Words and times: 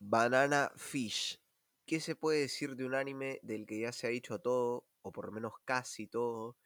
Banana 0.00 0.70
Fish. 0.76 1.40
¿Qué 1.84 1.98
se 1.98 2.14
puede 2.14 2.38
decir 2.38 2.76
de 2.76 2.84
un 2.84 2.94
anime 2.94 3.40
del 3.42 3.66
que 3.66 3.80
ya 3.80 3.90
se 3.90 4.06
ha 4.06 4.10
dicho 4.10 4.38
todo, 4.38 4.86
o 5.02 5.10
por 5.10 5.26
lo 5.26 5.32
menos 5.32 5.54
casi 5.64 6.06
todo? 6.06 6.56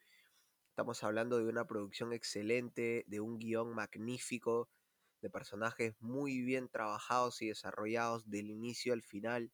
Estamos 0.69 1.03
hablando 1.03 1.39
de 1.39 1.45
una 1.45 1.65
producción 1.65 2.13
excelente, 2.13 3.05
de 3.07 3.19
un 3.21 3.39
guion 3.39 3.73
magnífico, 3.73 4.69
de 5.21 5.31
personajes 5.31 5.95
muy 5.99 6.41
bien 6.41 6.69
trabajados 6.69 7.41
y 7.41 7.47
desarrollados 7.47 8.29
del 8.29 8.51
inicio 8.51 8.93
al 8.93 9.01
final, 9.01 9.51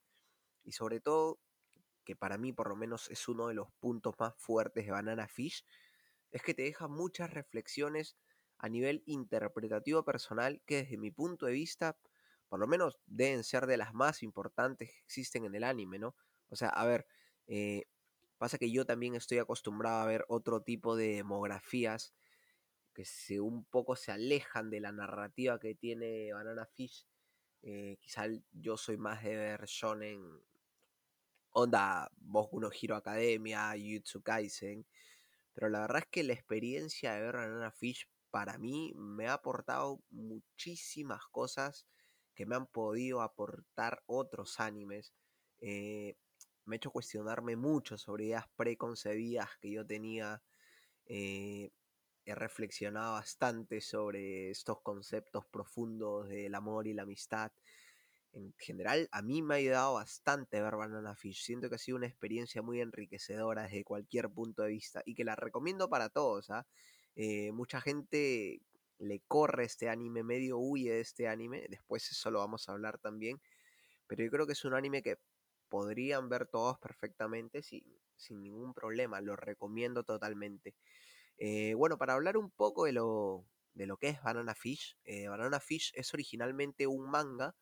y 0.66 0.74
sobre 0.74 1.00
todo, 1.00 1.40
que 2.04 2.18
para 2.18 2.38
mí 2.38 2.52
por 2.52 2.68
lo 2.68 2.76
menos 2.76 3.10
es 3.10 3.30
uno 3.30 3.48
de 3.48 3.54
los 3.54 3.72
puntos 3.80 4.14
más 4.20 4.36
fuertes 4.36 4.86
de 4.86 4.92
Banana 4.92 5.30
Fish, 5.30 5.64
es 6.32 6.42
que 6.42 6.54
te 6.54 6.64
deja 6.64 6.90
muchas 6.90 7.32
reflexiones 7.32 8.18
a 8.58 8.68
nivel 8.68 9.04
interpretativo 9.06 10.04
personal 10.04 10.62
que 10.66 10.84
desde 10.84 10.98
mi 10.98 11.12
punto 11.12 11.46
de 11.46 11.54
vista 11.54 11.98
por 12.50 12.60
lo 12.60 12.68
menos 12.68 13.00
deben 13.06 13.44
ser 13.44 13.68
de 13.68 13.78
las 13.78 13.94
más 13.94 14.24
importantes 14.24 14.90
que 14.90 15.00
existen 15.06 15.46
en 15.46 15.56
el 15.56 15.64
anime, 15.64 16.00
¿no? 16.00 16.16
O 16.50 16.56
sea, 16.56 16.70
a 16.70 16.86
ver, 16.86 17.08
eh, 17.48 17.86
pasa 18.38 18.58
que 18.58 18.72
yo 18.72 18.86
también 18.86 19.16
estoy 19.16 19.38
acostumbrado 19.38 20.02
a 20.02 20.06
ver 20.06 20.26
otro 20.28 20.62
tipo 20.62 20.96
de 20.96 21.16
demografías 21.16 22.14
que 22.94 23.06
se, 23.06 23.40
un 23.40 23.66
poco 23.66 23.96
se 23.96 24.12
alejan 24.12 24.70
de 24.70 24.80
la 24.80 24.92
narrativa 24.92 25.60
que 25.60 25.76
tiene 25.76 26.34
Banana 26.34 26.66
Fish. 26.66 27.08
Eh, 27.62 27.98
quizá 28.02 28.26
yo 28.52 28.78
soy 28.78 28.98
más 28.98 29.24
de 29.24 29.36
ver 29.36 29.66
shonen 29.66 30.22
onda 31.52 32.10
Boku 32.18 32.60
no 32.60 32.70
Hero 32.72 32.96
Academia, 32.96 33.76
Yutsu 33.76 34.22
Kaisen, 34.22 34.86
pero 35.54 35.70
la 35.70 35.82
verdad 35.82 36.00
es 36.00 36.08
que 36.10 36.24
la 36.24 36.34
experiencia 36.34 37.14
de 37.14 37.22
ver 37.22 37.36
Banana 37.36 37.72
Fish 37.72 38.10
para 38.32 38.58
mí 38.58 38.94
me 38.96 39.28
ha 39.28 39.34
aportado 39.34 40.02
muchísimas 40.10 41.26
cosas 41.28 41.88
que 42.36 42.46
me 42.46 42.56
han 42.56 42.68
podido 42.68 43.22
aportar 43.22 44.04
otros 44.06 44.60
animes. 44.60 45.14
Eh, 45.60 46.16
me 46.66 46.76
ha 46.76 46.78
hecho 46.78 46.92
cuestionarme 46.92 47.56
mucho 47.56 47.98
sobre 47.98 48.26
ideas 48.26 48.46
preconcebidas 48.56 49.50
que 49.60 49.72
yo 49.72 49.86
tenía. 49.86 50.42
Eh, 51.06 51.72
he 52.26 52.36
reflexionado 52.36 53.14
bastante 53.14 53.82
sobre 53.82 54.52
estos 54.52 54.82
conceptos 54.82 55.46
profundos 55.48 56.30
del 56.30 56.54
amor 56.54 56.88
y 56.88 56.94
la 56.94 57.04
amistad. 57.04 57.52
En 58.32 58.54
general, 58.60 59.10
a 59.12 59.24
mí 59.24 59.42
me 59.42 59.56
ha 59.56 59.58
ayudado 59.58 59.96
bastante 59.96 60.62
ver 60.62 60.76
Banana 60.76 61.16
Fish. 61.16 61.44
Siento 61.44 61.70
que 61.70 61.76
ha 61.76 61.80
sido 61.80 61.98
una 61.98 62.06
experiencia 62.06 62.62
muy 62.62 62.80
enriquecedora 62.82 63.64
desde 63.64 63.84
cualquier 63.84 64.30
punto 64.30 64.62
de 64.62 64.70
vista 64.70 65.02
y 65.06 65.16
que 65.16 65.24
la 65.24 65.36
recomiendo 65.36 65.90
para 65.90 66.10
todos. 66.10 66.52
¿ah? 66.52 66.68
Eh, 67.16 67.52
mucha 67.52 67.82
gente 67.82 68.62
le 69.00 69.22
corre 69.28 69.66
este 69.66 69.90
anime, 69.90 70.24
medio 70.24 70.58
huye 70.58 70.92
de 70.94 71.02
este 71.02 71.28
anime, 71.28 71.66
después 71.70 72.10
eso 72.12 72.32
lo 72.32 72.40
vamos 72.40 72.68
a 72.70 72.74
hablar 72.74 73.00
también, 73.00 73.42
pero 74.08 74.24
yo 74.24 74.30
creo 74.30 74.46
que 74.46 74.54
es 74.54 74.66
un 74.66 74.74
anime 74.74 75.02
que 75.02 75.18
podrían 75.70 76.30
ver 76.30 76.48
todos 76.48 76.78
perfectamente 76.80 77.64
sin, 77.64 77.84
sin 78.16 78.44
ningún 78.44 78.74
problema, 78.74 79.22
lo 79.22 79.36
recomiendo 79.36 80.04
totalmente. 80.04 80.76
Eh, 81.38 81.74
bueno, 81.76 81.98
para 81.98 82.14
hablar 82.14 82.38
un 82.38 82.52
poco 82.52 82.86
de 82.86 82.92
lo, 82.92 83.46
de 83.74 83.88
lo 83.88 83.98
que 83.98 84.10
es 84.10 84.22
Banana 84.22 84.56
Fish, 84.56 84.98
eh, 85.06 85.28
Banana 85.30 85.60
Fish 85.60 85.92
es 85.96 86.14
originalmente 86.14 86.86
un 86.86 87.10
manga 87.10 87.56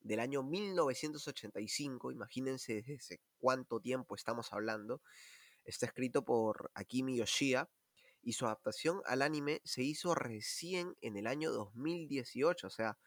del 0.00 0.20
año 0.20 0.42
1985, 0.42 2.12
imagínense 2.12 2.82
desde 2.82 3.20
cuánto 3.38 3.80
tiempo 3.80 4.14
estamos 4.14 4.52
hablando, 4.52 5.00
está 5.64 5.86
escrito 5.86 6.24
por 6.24 6.70
Akimi 6.74 7.16
Yoshida, 7.16 7.70
y 8.24 8.32
su 8.32 8.46
adaptación 8.46 9.02
al 9.06 9.22
anime 9.22 9.60
se 9.64 9.82
hizo 9.82 10.14
recién 10.14 10.96
en 11.00 11.16
el 11.16 11.26
año 11.26 11.52
2018, 11.52 12.66
o 12.66 12.70
sea, 12.70 12.98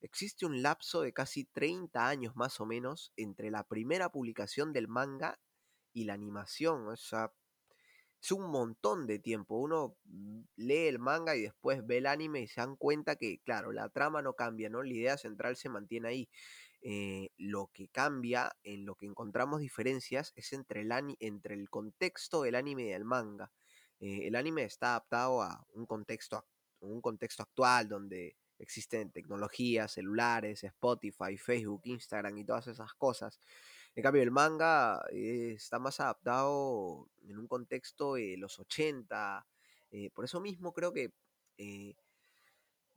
existe 0.00 0.46
un 0.46 0.62
lapso 0.62 1.02
de 1.02 1.12
casi 1.12 1.44
30 1.44 2.08
años 2.08 2.36
más 2.36 2.60
o 2.60 2.66
menos 2.66 3.12
entre 3.16 3.50
la 3.50 3.64
primera 3.64 4.10
publicación 4.10 4.72
del 4.72 4.88
manga 4.88 5.38
y 5.92 6.04
la 6.04 6.14
animación, 6.14 6.88
o 6.88 6.96
sea, 6.96 7.32
es 8.22 8.32
un 8.32 8.50
montón 8.50 9.06
de 9.06 9.18
tiempo. 9.18 9.56
Uno 9.56 9.96
lee 10.56 10.88
el 10.88 10.98
manga 10.98 11.36
y 11.36 11.42
después 11.42 11.86
ve 11.86 11.98
el 11.98 12.06
anime 12.06 12.42
y 12.42 12.48
se 12.48 12.60
dan 12.60 12.76
cuenta 12.76 13.16
que, 13.16 13.40
claro, 13.40 13.72
la 13.72 13.88
trama 13.88 14.20
no 14.20 14.34
cambia, 14.34 14.68
¿no? 14.68 14.82
La 14.82 14.92
idea 14.92 15.16
central 15.16 15.56
se 15.56 15.70
mantiene 15.70 16.08
ahí. 16.08 16.28
Eh, 16.82 17.30
lo 17.36 17.70
que 17.72 17.88
cambia, 17.88 18.52
en 18.62 18.84
lo 18.86 18.94
que 18.94 19.06
encontramos 19.06 19.60
diferencias, 19.60 20.32
es 20.36 20.52
entre 20.52 20.82
el, 20.82 20.90
entre 21.20 21.54
el 21.54 21.70
contexto 21.70 22.42
del 22.42 22.54
anime 22.56 22.84
y 22.84 22.88
del 22.88 23.04
manga. 23.04 23.50
Eh, 24.00 24.26
el 24.26 24.34
anime 24.34 24.64
está 24.64 24.88
adaptado 24.90 25.42
a 25.42 25.64
un 25.74 25.86
contexto, 25.86 26.46
un 26.80 27.00
contexto 27.00 27.42
actual 27.42 27.88
donde 27.88 28.36
existen 28.58 29.10
tecnologías, 29.10 29.92
celulares, 29.92 30.64
Spotify, 30.64 31.36
Facebook, 31.36 31.82
Instagram 31.84 32.38
y 32.38 32.44
todas 32.44 32.66
esas 32.66 32.92
cosas. 32.94 33.40
En 33.94 34.02
cambio, 34.02 34.22
el 34.22 34.30
manga 34.30 35.02
eh, 35.12 35.52
está 35.56 35.78
más 35.78 36.00
adaptado 36.00 37.08
en 37.22 37.38
un 37.38 37.46
contexto 37.46 38.14
de 38.14 38.36
los 38.36 38.58
80. 38.58 39.46
Eh, 39.90 40.10
por 40.10 40.24
eso 40.24 40.40
mismo 40.40 40.72
creo 40.72 40.92
que 40.92 41.12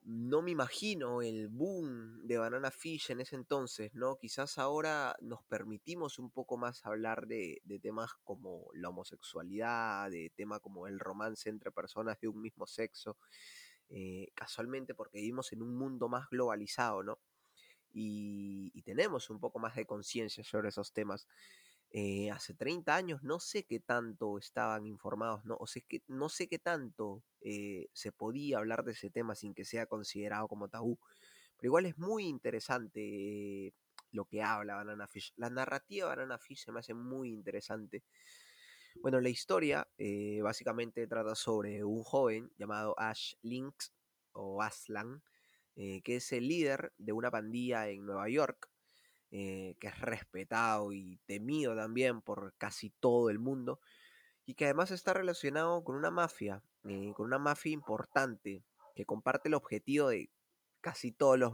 no 0.06 0.42
me 0.42 0.52
imagino 0.52 1.22
el 1.22 1.48
boom 1.48 2.26
de 2.28 2.38
Banana 2.38 2.72
Fish 2.72 3.12
en 3.12 3.22
ese 3.22 3.36
entonces, 3.36 3.94
¿no? 3.94 4.18
Quizás 4.18 4.58
ahora 4.58 5.16
nos 5.22 5.44
permitimos 5.44 6.20
un 6.20 6.30
poco 6.30 6.58
más 6.58 6.86
hablar 6.86 7.28
de, 7.28 7.62
temas 7.82 8.12
como 8.24 8.70
la 8.74 8.90
homosexualidad, 8.90 10.12
de 10.12 10.32
temas 10.36 10.60
como 10.60 10.88
el 10.88 11.00
romance 11.00 11.50
entre 11.50 11.72
personas 11.72 12.20
de 12.20 12.28
un 12.28 12.42
mismo 12.42 12.68
sexo, 12.68 13.18
eh, 13.90 14.28
casualmente 14.36 14.94
porque 14.94 15.20
vivimos 15.20 15.54
en 15.54 15.62
un 15.62 15.76
mundo 15.76 16.10
más 16.10 16.30
globalizado, 16.30 17.04
¿no? 17.04 17.20
Y, 17.92 18.72
y 18.74 18.82
tenemos 18.82 19.30
un 19.30 19.40
poco 19.40 19.60
más 19.60 19.76
de 19.76 19.86
conciencia 19.86 20.44
sobre 20.44 20.70
esos 20.70 20.92
temas. 20.92 21.28
Eh, 21.96 22.32
hace 22.32 22.56
30 22.56 22.96
años 22.96 23.22
no 23.22 23.40
sé 23.40 23.66
qué 23.66 23.80
tanto 23.80 24.40
estaban 24.40 24.88
informados, 24.88 25.46
no, 25.46 25.56
o 25.60 25.68
sea, 25.68 25.84
que, 25.88 26.02
no 26.08 26.28
sé 26.28 26.48
qué 26.48 26.58
tanto 26.58 27.24
eh, 27.40 27.88
se 27.94 28.12
podía 28.12 28.58
hablar 28.58 28.84
de 28.84 28.94
ese 28.94 29.12
tema 29.12 29.36
sin 29.36 29.54
que 29.54 29.64
sea 29.64 29.86
considerado 29.86 30.48
como 30.48 30.70
tabú. 30.70 30.98
Pero 31.56 31.68
igual 31.68 31.86
es 31.86 31.96
muy 32.00 32.26
interesante 32.26 33.76
lo 34.12 34.26
que 34.26 34.42
habla 34.42 34.76
Banana 34.78 35.08
Fish. 35.08 35.34
La 35.36 35.52
narrativa 35.52 36.10
de 36.10 36.16
Banana 36.16 36.40
Fish 36.40 36.66
se 36.66 36.72
me 36.72 36.80
hace 36.80 36.96
muy 36.96 37.30
interesante. 37.32 38.04
Bueno, 39.04 39.22
la 39.22 39.30
historia 39.30 39.88
eh, 40.00 40.40
básicamente 40.42 41.06
trata 41.06 41.36
sobre 41.36 41.84
un 41.84 42.04
joven 42.04 42.52
llamado 42.58 42.96
Ash 42.98 43.36
Lynx 43.44 43.94
o 44.32 44.64
Aslan, 44.64 45.22
que 45.76 46.02
es 46.06 46.32
el 46.32 46.48
líder 46.48 46.92
de 46.98 47.14
una 47.14 47.30
pandilla 47.30 47.88
en 47.90 48.06
Nueva 48.06 48.30
York 48.30 48.73
eh, 49.36 49.76
que 49.80 49.88
es 49.88 50.00
respetado 50.00 50.94
y 50.94 51.20
temido 51.26 51.76
también 51.76 52.22
por 52.22 52.54
casi 52.60 52.92
todo 52.92 53.32
el 53.32 53.40
mundo, 53.40 53.80
y 54.46 54.54
que 54.54 54.66
además 54.66 54.92
está 54.92 55.12
relacionado 55.12 55.84
con 55.84 55.96
una 55.96 56.12
mafia, 56.12 56.62
eh, 56.84 57.14
con 57.16 57.26
una 57.26 57.40
mafia 57.40 57.72
importante, 57.72 58.64
que 58.94 59.06
comparte 59.06 59.50
el 59.50 59.56
objetivo 59.56 60.10
de 60.10 60.30
casi 60.82 61.12
todos 61.12 61.40
los, 61.40 61.52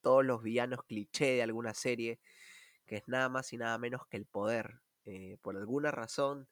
todos 0.00 0.24
los 0.24 0.42
villanos 0.42 0.82
cliché 0.84 1.34
de 1.34 1.42
alguna 1.42 1.74
serie, 1.74 2.20
que 2.86 2.96
es 2.96 3.06
nada 3.06 3.28
más 3.28 3.52
y 3.52 3.58
nada 3.58 3.76
menos 3.76 4.06
que 4.06 4.16
el 4.16 4.24
poder. 4.24 4.80
Eh, 5.04 5.36
por 5.42 5.58
alguna 5.58 5.90
razón, 5.90 6.48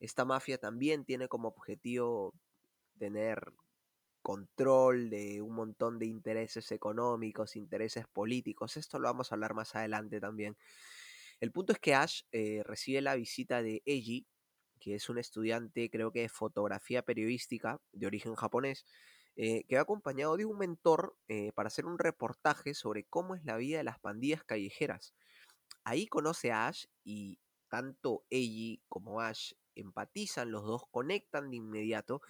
esta 0.00 0.24
mafia 0.24 0.58
también 0.58 1.04
tiene 1.04 1.28
como 1.28 1.46
objetivo 1.46 2.34
tener 2.98 3.52
control 4.28 5.08
de 5.08 5.40
un 5.40 5.54
montón 5.54 5.98
de 5.98 6.04
intereses 6.04 6.70
económicos, 6.70 7.56
intereses 7.56 8.06
políticos. 8.06 8.76
Esto 8.76 8.98
lo 8.98 9.08
vamos 9.08 9.32
a 9.32 9.36
hablar 9.36 9.54
más 9.54 9.74
adelante 9.74 10.20
también. 10.20 10.58
El 11.40 11.50
punto 11.50 11.72
es 11.72 11.78
que 11.78 11.94
Ash 11.94 12.24
eh, 12.30 12.62
recibe 12.62 13.00
la 13.00 13.14
visita 13.14 13.62
de 13.62 13.82
Eiji, 13.86 14.26
que 14.80 14.96
es 14.96 15.08
un 15.08 15.16
estudiante, 15.16 15.88
creo 15.88 16.12
que 16.12 16.20
de 16.20 16.28
fotografía 16.28 17.00
periodística 17.00 17.80
de 17.92 18.06
origen 18.06 18.34
japonés, 18.34 18.84
eh, 19.36 19.64
que 19.66 19.76
va 19.76 19.80
acompañado 19.80 20.36
de 20.36 20.44
un 20.44 20.58
mentor 20.58 21.16
eh, 21.28 21.50
para 21.54 21.68
hacer 21.68 21.86
un 21.86 21.98
reportaje 21.98 22.74
sobre 22.74 23.04
cómo 23.04 23.34
es 23.34 23.42
la 23.46 23.56
vida 23.56 23.78
de 23.78 23.84
las 23.84 23.98
pandillas 23.98 24.44
callejeras. 24.44 25.14
Ahí 25.84 26.06
conoce 26.06 26.52
a 26.52 26.66
Ash 26.66 26.84
y 27.02 27.38
tanto 27.70 28.26
Eiji 28.28 28.82
como 28.90 29.22
Ash 29.22 29.54
empatizan, 29.74 30.50
los 30.50 30.64
dos 30.64 30.82
conectan 30.90 31.50
de 31.50 31.56
inmediato 31.56 32.20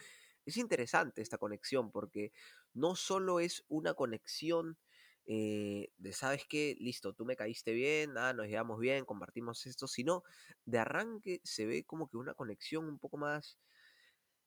es 0.48 0.56
interesante 0.56 1.22
esta 1.22 1.38
conexión 1.38 1.90
porque 1.90 2.32
no 2.74 2.96
solo 2.96 3.40
es 3.40 3.64
una 3.68 3.94
conexión 3.94 4.78
eh, 5.26 5.90
de, 5.98 6.12
¿sabes 6.14 6.46
qué? 6.48 6.76
Listo, 6.80 7.12
tú 7.12 7.26
me 7.26 7.36
caíste 7.36 7.72
bien, 7.72 8.16
ah, 8.16 8.32
nos 8.32 8.46
llevamos 8.46 8.80
bien, 8.80 9.04
compartimos 9.04 9.66
esto, 9.66 9.86
sino 9.86 10.22
de 10.64 10.78
arranque 10.78 11.40
se 11.44 11.66
ve 11.66 11.84
como 11.84 12.08
que 12.08 12.16
una 12.16 12.34
conexión 12.34 12.86
un 12.86 12.98
poco 12.98 13.18
más 13.18 13.58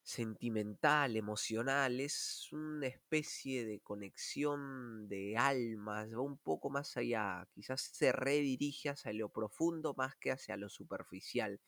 sentimental, 0.04 1.16
emocional, 1.16 2.00
es 2.00 2.52
una 2.52 2.88
especie 2.88 3.66
de 3.66 3.80
conexión 3.82 5.08
de 5.08 5.38
almas, 5.38 6.12
va 6.14 6.22
un 6.22 6.38
poco 6.40 6.70
más 6.72 6.98
allá, 6.98 7.48
quizás 7.54 7.82
se 7.94 8.12
redirige 8.12 8.90
hacia 8.90 9.14
lo 9.14 9.30
profundo 9.30 9.94
más 9.96 10.16
que 10.16 10.32
hacia 10.32 10.58
lo 10.58 10.70
superficial. 10.70 11.62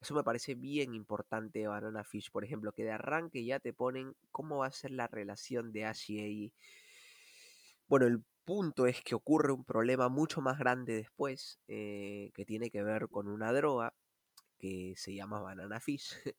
Eso 0.00 0.14
me 0.14 0.24
parece 0.24 0.54
bien 0.54 0.94
importante 0.94 1.60
de 1.60 1.66
Banana 1.68 2.04
Fish, 2.04 2.30
por 2.30 2.44
ejemplo, 2.44 2.72
que 2.72 2.84
de 2.84 2.92
arranque 2.92 3.44
ya 3.44 3.58
te 3.60 3.72
ponen 3.72 4.14
cómo 4.30 4.58
va 4.58 4.66
a 4.66 4.72
ser 4.72 4.92
la 4.92 5.08
relación 5.08 5.72
de 5.72 5.84
Ash 5.86 6.10
y 6.10 6.52
Bueno, 7.86 8.06
el 8.06 8.22
punto 8.44 8.86
es 8.86 9.02
que 9.02 9.14
ocurre 9.14 9.52
un 9.52 9.64
problema 9.64 10.08
mucho 10.08 10.40
más 10.40 10.58
grande 10.58 10.94
después, 10.94 11.60
eh, 11.68 12.30
que 12.34 12.44
tiene 12.44 12.70
que 12.70 12.82
ver 12.82 13.08
con 13.08 13.28
una 13.28 13.52
droga 13.52 13.94
que 14.58 14.94
se 14.96 15.14
llama 15.14 15.40
Banana 15.40 15.80
Fish. 15.80 16.14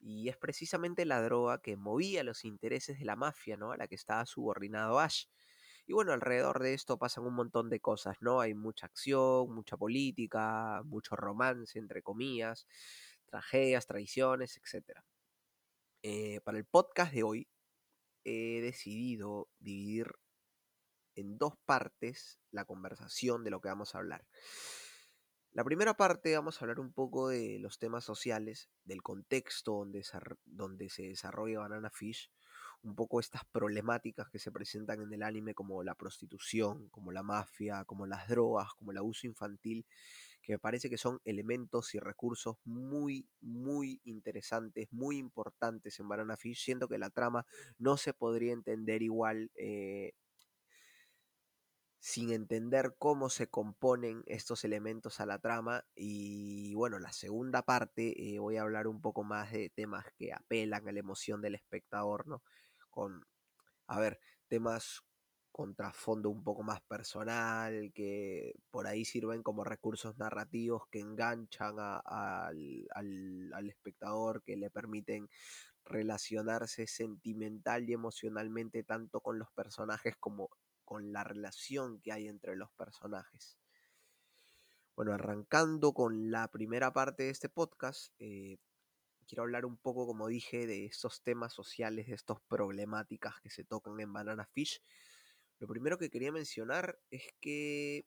y 0.00 0.28
es 0.28 0.36
precisamente 0.36 1.06
la 1.06 1.22
droga 1.22 1.60
que 1.62 1.76
movía 1.76 2.24
los 2.24 2.44
intereses 2.44 2.98
de 2.98 3.06
la 3.06 3.16
mafia, 3.16 3.56
¿no? 3.56 3.72
A 3.72 3.76
la 3.78 3.88
que 3.88 3.96
estaba 3.96 4.26
subordinado 4.26 5.00
Ash. 5.00 5.26
Y 5.86 5.92
bueno, 5.92 6.12
alrededor 6.12 6.62
de 6.62 6.74
esto 6.74 6.98
pasan 6.98 7.26
un 7.26 7.34
montón 7.34 7.68
de 7.68 7.80
cosas, 7.80 8.16
¿no? 8.20 8.40
Hay 8.40 8.54
mucha 8.54 8.86
acción, 8.86 9.54
mucha 9.54 9.76
política, 9.76 10.82
mucho 10.84 11.14
romance, 11.16 11.78
entre 11.78 12.02
comillas, 12.02 12.66
tragedias, 13.26 13.86
traiciones, 13.86 14.56
etc. 14.56 15.00
Eh, 16.02 16.40
para 16.42 16.58
el 16.58 16.64
podcast 16.64 17.12
de 17.12 17.22
hoy 17.22 17.48
he 18.24 18.60
decidido 18.62 19.48
dividir 19.58 20.12
en 21.14 21.36
dos 21.38 21.54
partes 21.66 22.40
la 22.50 22.64
conversación 22.64 23.44
de 23.44 23.50
lo 23.50 23.60
que 23.60 23.68
vamos 23.68 23.94
a 23.94 23.98
hablar. 23.98 24.26
La 25.52 25.62
primera 25.62 25.94
parte 25.94 26.34
vamos 26.34 26.56
a 26.60 26.64
hablar 26.64 26.80
un 26.80 26.92
poco 26.92 27.28
de 27.28 27.58
los 27.60 27.78
temas 27.78 28.04
sociales, 28.04 28.70
del 28.84 29.02
contexto 29.02 29.72
donde, 29.72 30.02
donde 30.44 30.88
se 30.88 31.04
desarrolla 31.04 31.60
Banana 31.60 31.90
Fish, 31.90 32.32
un 32.84 32.94
poco 32.94 33.18
estas 33.18 33.44
problemáticas 33.46 34.28
que 34.28 34.38
se 34.38 34.52
presentan 34.52 35.00
en 35.00 35.12
el 35.12 35.22
anime 35.22 35.54
como 35.54 35.82
la 35.82 35.94
prostitución, 35.94 36.88
como 36.90 37.12
la 37.12 37.22
mafia, 37.22 37.84
como 37.84 38.06
las 38.06 38.28
drogas, 38.28 38.74
como 38.74 38.92
el 38.92 38.98
abuso 38.98 39.26
infantil, 39.26 39.86
que 40.42 40.52
me 40.52 40.58
parece 40.58 40.90
que 40.90 40.98
son 40.98 41.20
elementos 41.24 41.94
y 41.94 41.98
recursos 41.98 42.56
muy, 42.64 43.26
muy 43.40 44.00
interesantes, 44.04 44.88
muy 44.92 45.16
importantes 45.16 45.98
en 45.98 46.08
Banana 46.08 46.36
Fish. 46.36 46.62
Siento 46.62 46.86
que 46.86 46.98
la 46.98 47.10
trama 47.10 47.46
no 47.78 47.96
se 47.96 48.12
podría 48.12 48.52
entender 48.52 49.02
igual 49.02 49.50
eh, 49.54 50.12
sin 51.98 52.32
entender 52.32 52.96
cómo 52.98 53.30
se 53.30 53.48
componen 53.48 54.22
estos 54.26 54.64
elementos 54.64 55.20
a 55.20 55.26
la 55.26 55.38
trama. 55.38 55.86
Y 55.94 56.74
bueno, 56.74 56.98
la 56.98 57.12
segunda 57.12 57.62
parte 57.62 58.34
eh, 58.34 58.38
voy 58.38 58.58
a 58.58 58.62
hablar 58.62 58.86
un 58.88 59.00
poco 59.00 59.24
más 59.24 59.50
de 59.52 59.70
temas 59.70 60.04
que 60.18 60.34
apelan 60.34 60.86
a 60.86 60.92
la 60.92 61.00
emoción 61.00 61.40
del 61.40 61.54
espectador, 61.54 62.26
¿no? 62.26 62.42
Con, 62.94 63.26
a 63.88 63.98
ver, 63.98 64.20
temas 64.46 65.02
con 65.50 65.74
trasfondo 65.74 66.30
un 66.30 66.44
poco 66.44 66.62
más 66.62 66.80
personal, 66.82 67.92
que 67.92 68.54
por 68.70 68.86
ahí 68.86 69.04
sirven 69.04 69.42
como 69.42 69.64
recursos 69.64 70.16
narrativos 70.16 70.84
que 70.92 71.00
enganchan 71.00 71.74
al, 71.78 72.86
al 72.94 73.68
espectador, 73.68 74.44
que 74.44 74.56
le 74.56 74.70
permiten 74.70 75.28
relacionarse 75.84 76.86
sentimental 76.86 77.88
y 77.90 77.94
emocionalmente 77.94 78.84
tanto 78.84 79.20
con 79.20 79.40
los 79.40 79.50
personajes 79.50 80.14
como 80.20 80.50
con 80.84 81.12
la 81.12 81.24
relación 81.24 82.00
que 82.00 82.12
hay 82.12 82.28
entre 82.28 82.54
los 82.54 82.70
personajes. 82.72 83.58
Bueno, 84.94 85.12
arrancando 85.12 85.92
con 85.92 86.30
la 86.30 86.46
primera 86.48 86.92
parte 86.92 87.24
de 87.24 87.30
este 87.30 87.48
podcast, 87.48 88.12
eh, 88.20 88.58
quiero 89.24 89.42
hablar 89.42 89.64
un 89.64 89.76
poco, 89.76 90.06
como 90.06 90.28
dije, 90.28 90.66
de 90.66 90.86
estos 90.86 91.22
temas 91.22 91.52
sociales, 91.52 92.06
de 92.06 92.14
estas 92.14 92.40
problemáticas 92.48 93.40
que 93.40 93.50
se 93.50 93.64
tocan 93.64 93.98
en 94.00 94.12
Banana 94.12 94.46
Fish. 94.46 94.80
Lo 95.58 95.66
primero 95.66 95.98
que 95.98 96.10
quería 96.10 96.32
mencionar 96.32 96.98
es 97.10 97.22
que 97.40 98.06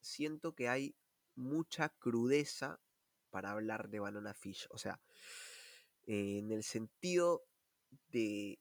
siento 0.00 0.54
que 0.54 0.68
hay 0.68 0.94
mucha 1.34 1.88
crudeza 1.88 2.80
para 3.30 3.52
hablar 3.52 3.88
de 3.88 4.00
Banana 4.00 4.34
Fish. 4.34 4.66
O 4.70 4.78
sea, 4.78 5.00
en 6.06 6.50
el 6.50 6.62
sentido 6.62 7.44
de 8.08 8.58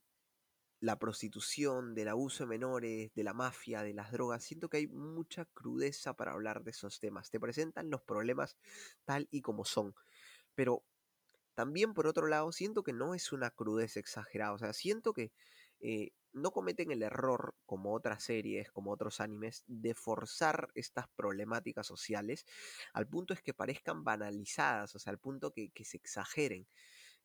la 0.80 0.98
prostitución, 0.98 1.94
del 1.94 2.08
abuso 2.08 2.44
de 2.44 2.50
menores, 2.50 3.14
de 3.14 3.24
la 3.24 3.34
mafia, 3.34 3.84
de 3.84 3.94
las 3.94 4.12
drogas. 4.12 4.44
Siento 4.44 4.70
que 4.70 4.78
hay 4.78 4.88
mucha 4.88 5.46
crudeza 5.46 6.14
para 6.14 6.32
hablar 6.32 6.64
de 6.64 6.72
esos 6.72 7.00
temas. 7.00 7.30
Te 7.30 7.40
presentan 7.40 7.90
los 7.90 8.02
problemas 8.02 8.58
tal 9.04 9.28
y 9.30 9.42
como 9.42 9.66
son. 9.66 9.94
Pero 10.56 10.84
también 11.60 11.94
por 11.94 12.08
otro 12.08 12.28
lado, 12.28 12.54
siento 12.54 12.84
que 12.84 12.94
no 12.94 13.14
es 13.14 13.34
una 13.34 13.50
crudeza 13.52 14.00
exagerada. 14.00 14.54
O 14.54 14.58
sea, 14.58 14.72
siento 14.72 15.12
que 15.12 15.34
eh, 15.82 16.12
no 16.32 16.52
cometen 16.52 16.90
el 16.90 17.04
error, 17.04 17.54
como 17.66 17.94
otras 17.94 18.24
series, 18.24 18.72
como 18.72 18.94
otros 18.94 19.20
animes, 19.20 19.66
de 19.68 19.94
forzar 19.94 20.70
estas 20.74 21.10
problemáticas 21.18 21.86
sociales 21.86 22.46
al 22.94 23.10
punto 23.10 23.34
es 23.34 23.42
que 23.42 23.54
parezcan 23.54 24.06
banalizadas, 24.06 24.96
o 24.96 25.00
sea, 25.00 25.12
al 25.12 25.20
punto 25.20 25.52
que, 25.52 25.70
se 25.84 25.98
exageren. 25.98 26.66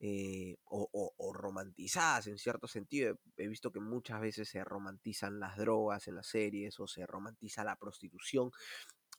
Eh, 0.01 0.57
o, 0.65 1.33
romantizadas 1.33 2.27
en 2.27 2.37
cierto 2.37 2.67
sentido. 2.67 3.17
He 3.37 3.47
visto 3.47 3.71
que 3.71 3.79
muchas 3.79 4.21
veces 4.21 4.49
se 4.49 4.65
romantizan 4.65 5.39
las 5.39 5.57
drogas 5.57 6.09
en 6.09 6.17
las 6.17 6.27
series 6.27 6.81
o 6.81 6.89
se 6.89 7.07
romantiza 7.07 7.63
la 7.63 7.77
prostitución 7.77 8.51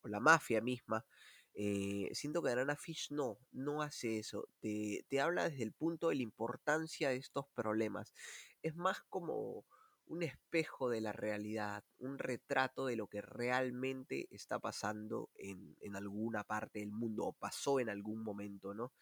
o 0.01 0.09
la 0.09 0.19
mafia 0.19 0.59
misma. 0.59 1.05
Eh, 1.55 2.09
siento 2.13 2.41
que 2.41 2.49
Banana 2.49 2.75
Fish 2.75 3.11
no, 3.11 3.39
no 3.51 3.81
hace 3.81 4.19
eso. 4.19 4.47
Te, 4.59 5.05
te 5.09 5.21
habla 5.21 5.49
desde 5.49 5.63
el 5.63 5.71
punto 5.71 6.09
de 6.09 6.15
la 6.15 6.23
importancia 6.23 7.09
de 7.09 7.17
estos 7.17 7.47
problemas. 7.55 8.13
Es 8.61 8.75
más 8.75 9.01
como 9.09 9.65
un 10.07 10.21
espejo 10.21 10.89
de 10.89 11.01
la 11.01 11.11
realidad, 11.11 11.83
un 11.97 12.19
retrato 12.19 12.85
de 12.85 12.95
lo 12.95 13.07
que 13.07 13.21
realmente 13.21 14.27
está 14.29 14.59
pasando 14.59 15.29
en, 15.35 15.75
en 15.81 15.95
alguna 15.95 16.43
parte 16.43 16.79
del 16.79 16.91
mundo 16.91 17.25
o 17.25 17.33
pasó 17.33 17.79
en 17.79 17.89
algún 17.89 18.23
momento, 18.23 18.73
¿no? 18.73 18.93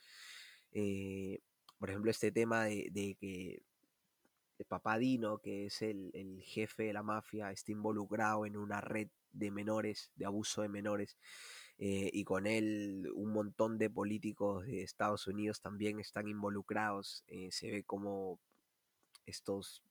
Eh, 0.72 1.40
por 1.78 1.90
ejemplo, 1.90 2.12
este 2.12 2.32
tema 2.32 2.66
de, 2.66 3.18
que 3.20 3.62
el 4.58 4.66
Papadino, 4.66 5.40
que 5.40 5.66
es 5.66 5.82
el, 5.82 6.42
jefe 6.46 6.84
de 6.84 6.94
la 6.94 7.04
mafia, 7.04 7.52
está 7.52 7.72
involucrado 7.72 8.46
en 8.46 8.58
una 8.58 8.82
red 8.82 9.10
de 9.32 9.52
menores, 9.52 10.12
de 10.16 10.26
abuso 10.26 10.62
de 10.62 10.70
menores, 10.70 11.18
eh, 11.78 12.10
y 12.14 12.24
con 12.24 12.48
él 12.48 13.10
un 13.16 13.32
montón 13.34 13.78
de 13.78 13.90
políticos 13.90 14.66
de 14.66 14.84
Estados 14.84 15.28
Unidos 15.28 15.62
también 15.62 16.00
están 16.00 16.28
involucrados. 16.28 17.24
Eh, 17.28 17.50
se 17.52 17.72
ve 17.72 17.84
como 17.84 18.40
estos 19.26 19.84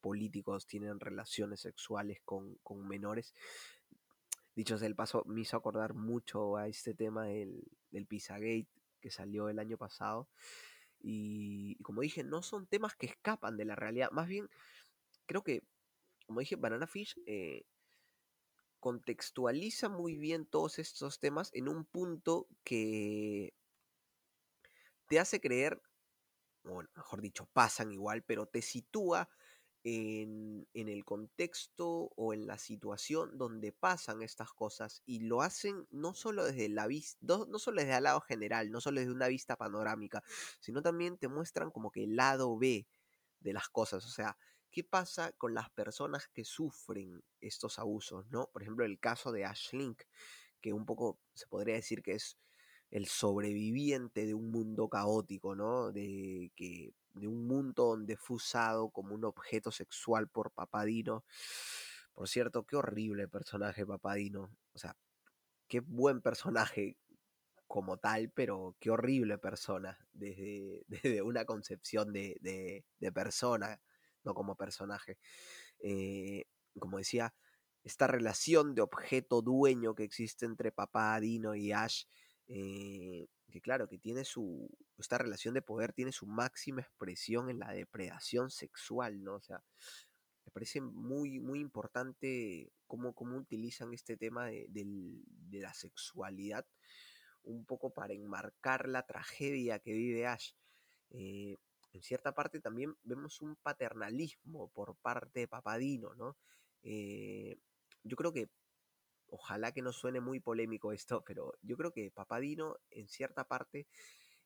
políticos 0.00 0.66
tienen 0.66 1.00
relaciones 1.00 1.60
sexuales 1.60 2.20
con, 2.24 2.58
menores. 2.86 3.34
Dicho 4.54 4.78
sea 4.78 4.86
el 4.86 4.94
paso, 4.94 5.24
me 5.26 5.40
hizo 5.40 5.56
acordar 5.56 5.94
mucho 5.94 6.56
a 6.56 6.68
este 6.68 6.94
tema 6.94 7.26
del, 7.26 7.64
del 7.90 8.06
Pizzagate 8.06 8.68
que 9.00 9.10
salió 9.10 9.48
el 9.48 9.58
año 9.58 9.76
pasado. 9.76 10.28
Y, 11.00 11.76
como 11.82 12.00
dije, 12.00 12.24
no 12.24 12.42
son 12.42 12.66
temas 12.66 12.96
que 12.96 13.06
escapan 13.06 13.58
de 13.58 13.66
la 13.66 13.76
realidad. 13.76 14.10
Más 14.12 14.26
bien, 14.26 14.48
creo 15.26 15.42
que, 15.42 15.62
como 16.26 16.40
dije, 16.40 16.56
Banana 16.56 16.86
Fish 16.86 17.14
eh, 17.26 17.66
contextualiza 18.84 19.88
muy 19.88 20.18
bien 20.18 20.44
todos 20.44 20.78
estos 20.78 21.18
temas 21.18 21.48
en 21.54 21.68
un 21.68 21.86
punto 21.86 22.46
que 22.64 23.54
te 25.08 25.18
hace 25.18 25.40
creer, 25.40 25.80
bueno, 26.64 26.90
mejor 26.94 27.22
dicho, 27.22 27.48
pasan 27.54 27.92
igual, 27.92 28.22
pero 28.24 28.44
te 28.44 28.60
sitúa 28.60 29.30
en, 29.84 30.66
el 30.74 31.02
contexto 31.06 32.12
o 32.14 32.34
en 32.34 32.46
la 32.46 32.58
situación 32.58 33.38
donde 33.38 33.72
pasan 33.72 34.20
estas 34.20 34.52
cosas 34.52 35.02
y 35.06 35.20
lo 35.20 35.40
hacen 35.40 35.86
no 35.90 36.12
solo 36.12 36.44
desde 36.44 36.68
la 36.68 36.86
vista, 36.86 37.18
no, 37.22 37.58
solo 37.58 37.80
desde 37.80 37.96
el 37.96 38.04
lado 38.04 38.20
general, 38.20 38.70
no 38.70 38.82
solo 38.82 39.00
desde 39.00 39.14
una 39.14 39.28
vista 39.28 39.56
panorámica, 39.56 40.22
sino 40.60 40.82
también 40.82 41.16
te 41.16 41.28
muestran 41.28 41.70
como 41.70 41.90
que 41.90 42.04
el 42.04 42.16
lado 42.16 42.58
B 42.58 42.86
de 43.40 43.52
las 43.54 43.70
cosas, 43.70 44.04
o 44.04 44.10
sea, 44.10 44.36
¿qué 44.74 44.82
pasa 44.82 45.32
con 45.32 45.54
las 45.54 45.70
personas 45.70 46.26
que 46.26 46.44
sufren 46.44 47.22
estos 47.40 47.78
abusos, 47.78 48.26
no? 48.30 48.50
Por 48.52 48.62
ejemplo, 48.62 48.84
el 48.84 48.98
caso 48.98 49.30
de 49.30 49.44
Ashlink, 49.44 50.02
que 50.60 50.72
un 50.72 50.84
poco 50.84 51.20
se 51.32 51.46
podría 51.46 51.76
decir 51.76 52.02
que 52.02 52.14
es 52.14 52.36
el 52.90 53.06
sobreviviente 53.06 54.26
de 54.26 54.34
un 54.34 54.50
mundo 54.50 54.88
caótico, 54.88 55.54
¿no? 55.54 55.92
De, 55.92 56.50
que, 56.56 56.92
de 57.12 57.28
un 57.28 57.46
mundo 57.46 57.90
donde 57.90 58.16
fue 58.16 58.36
usado 58.36 58.90
como 58.90 59.14
un 59.14 59.24
objeto 59.24 59.70
sexual 59.70 60.28
por 60.28 60.50
Papadino. 60.50 61.24
Por 62.12 62.28
cierto, 62.28 62.64
qué 62.66 62.74
horrible 62.74 63.28
personaje 63.28 63.86
Papadino. 63.86 64.50
O 64.72 64.78
sea, 64.78 64.96
qué 65.68 65.80
buen 65.80 66.20
personaje 66.20 66.96
como 67.68 67.96
tal, 67.96 68.30
pero 68.30 68.76
qué 68.80 68.90
horrible 68.90 69.38
persona 69.38 69.98
desde, 70.12 70.84
desde 70.88 71.22
una 71.22 71.44
concepción 71.44 72.12
de, 72.12 72.36
de, 72.40 73.12
persona, 73.12 73.80
no 74.24 74.34
como 74.34 74.56
personaje. 74.56 75.18
Eh, 75.80 76.46
como 76.78 76.98
decía, 76.98 77.34
esta 77.82 78.06
relación 78.06 78.74
de 78.74 78.82
objeto 78.82 79.42
dueño 79.42 79.94
que 79.94 80.04
existe 80.04 80.46
entre 80.46 80.72
Papadino 80.72 81.54
y 81.54 81.72
Ash 81.72 82.04
eh, 82.46 83.26
que 83.50 83.60
claro, 83.60 83.88
que 83.88 83.98
tiene 83.98 84.24
su, 84.24 84.68
esta 84.98 85.18
relación 85.18 85.54
de 85.54 85.62
poder 85.62 85.92
tiene 85.92 86.12
su 86.12 86.26
máxima 86.26 86.82
expresión 86.82 87.48
en 87.50 87.60
la 87.60 87.72
depredación 87.72 88.50
sexual, 88.50 89.22
¿no? 89.22 89.36
O 89.36 89.40
sea, 89.40 89.62
me 90.44 90.52
parece 90.52 90.80
muy, 90.80 91.40
muy 91.40 91.60
importante 91.60 92.72
cómo, 92.86 93.14
cómo 93.14 93.36
utilizan 93.36 93.94
este 93.94 94.16
tema 94.16 94.46
de, 94.46 95.22
la 95.52 95.72
sexualidad 95.72 96.66
un 97.44 97.64
poco 97.64 97.94
para 97.94 98.12
enmarcar 98.12 98.88
la 98.88 99.06
tragedia 99.06 99.78
que 99.78 99.92
vive 99.92 100.26
Ash. 100.26 100.52
Eh, 101.10 101.56
en 101.94 102.02
cierta 102.02 102.34
parte 102.34 102.60
también 102.60 102.96
vemos 103.04 103.40
un 103.40 103.54
paternalismo 103.54 104.68
por 104.72 104.96
parte 104.96 105.40
de 105.40 105.48
Papadino, 105.48 106.12
¿no? 106.16 106.36
Eh, 106.82 107.56
yo 108.02 108.16
creo 108.16 108.32
que, 108.32 108.50
ojalá 109.28 109.70
que 109.72 109.80
no 109.80 109.92
suene 109.92 110.20
muy 110.20 110.40
polémico 110.40 110.90
esto, 110.92 111.22
pero 111.24 111.54
yo 111.62 111.76
creo 111.76 111.92
que 111.92 112.10
Papadino 112.10 112.78
en 112.90 113.08
cierta 113.08 113.46
parte, 113.46 113.86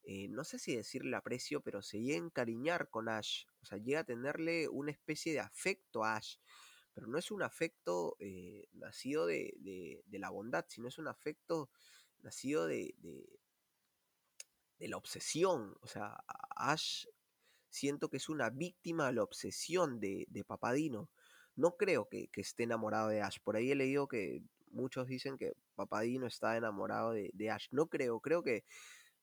eh, 0.03 0.29
no 0.29 0.45
sé 0.45 0.59
si 0.59 0.77
decirle 0.77 1.17
aprecio, 1.17 1.63
pero 1.63 1.81
se 1.81 2.01
llega 2.01 2.17
a 2.17 2.27
encariñar 2.27 2.91
con 2.91 3.09
Ash, 3.09 3.47
o 3.63 3.65
sea, 3.65 3.79
llega 3.79 4.01
a 4.01 4.05
tenerle 4.05 4.69
una 4.69 4.91
especie 4.91 5.33
de 5.33 5.41
afecto 5.41 6.05
a 6.05 6.17
Ash, 6.17 6.37
pero 6.93 7.07
no 7.07 7.17
es 7.17 7.31
un 7.31 7.43
afecto 7.43 8.17
eh, 8.19 8.69
nacido 8.75 9.25
de, 9.25 9.55
de, 10.05 10.19
la 10.19 10.29
bondad, 10.29 10.67
sino 10.69 10.89
es 10.89 10.99
un 10.99 11.09
afecto 11.09 11.71
nacido 12.21 12.67
de, 12.67 12.95
de, 12.99 13.41
de 14.79 14.89
la 14.89 14.99
obsesión, 14.99 15.79
o 15.81 15.87
sea, 15.87 16.23
Ash 16.57 17.07
siento 17.71 18.09
que 18.09 18.17
es 18.19 18.29
una 18.29 18.51
víctima 18.51 19.07
de 19.07 19.15
la 19.15 19.23
obsesión 19.23 20.01
de, 20.01 20.27
de 20.29 20.45
Papadino. 20.45 21.09
No 21.57 21.77
creo 21.77 22.09
que, 22.09 22.29
esté 22.35 22.65
enamorado 22.65 23.09
de 23.09 23.23
Ash. 23.23 23.39
Por 23.43 23.57
ahí 23.57 23.71
he 23.71 23.75
leído 23.75 24.09
que 24.09 24.43
muchos 24.71 25.09
dicen 25.09 25.37
que 25.37 25.55
Papadino 25.75 26.27
está 26.27 26.57
enamorado 26.57 27.13
de, 27.13 27.51
Ash. 27.51 27.67
No 27.71 27.89
creo, 27.89 28.21
creo 28.21 28.43
que 28.43 28.65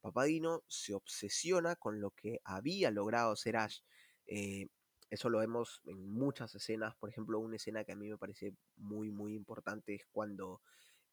Papadino 0.01 0.63
se 0.67 0.93
obsesiona 0.93 1.75
con 1.75 2.01
lo 2.01 2.11
que 2.11 2.41
había 2.43 2.91
logrado 2.91 3.35
ser 3.35 3.57
Ash. 3.57 3.79
Eh, 4.27 4.67
eso 5.09 5.29
lo 5.29 5.39
vemos 5.39 5.81
en 5.85 6.13
muchas 6.13 6.53
escenas. 6.55 6.95
Por 6.95 7.09
ejemplo, 7.09 7.39
una 7.39 7.55
escena 7.55 7.83
que 7.83 7.93
a 7.93 7.95
mí 7.95 8.09
me 8.09 8.17
parece 8.17 8.53
muy, 8.75 9.11
muy 9.11 9.33
importante 9.33 9.95
es 9.95 10.05
cuando 10.11 10.61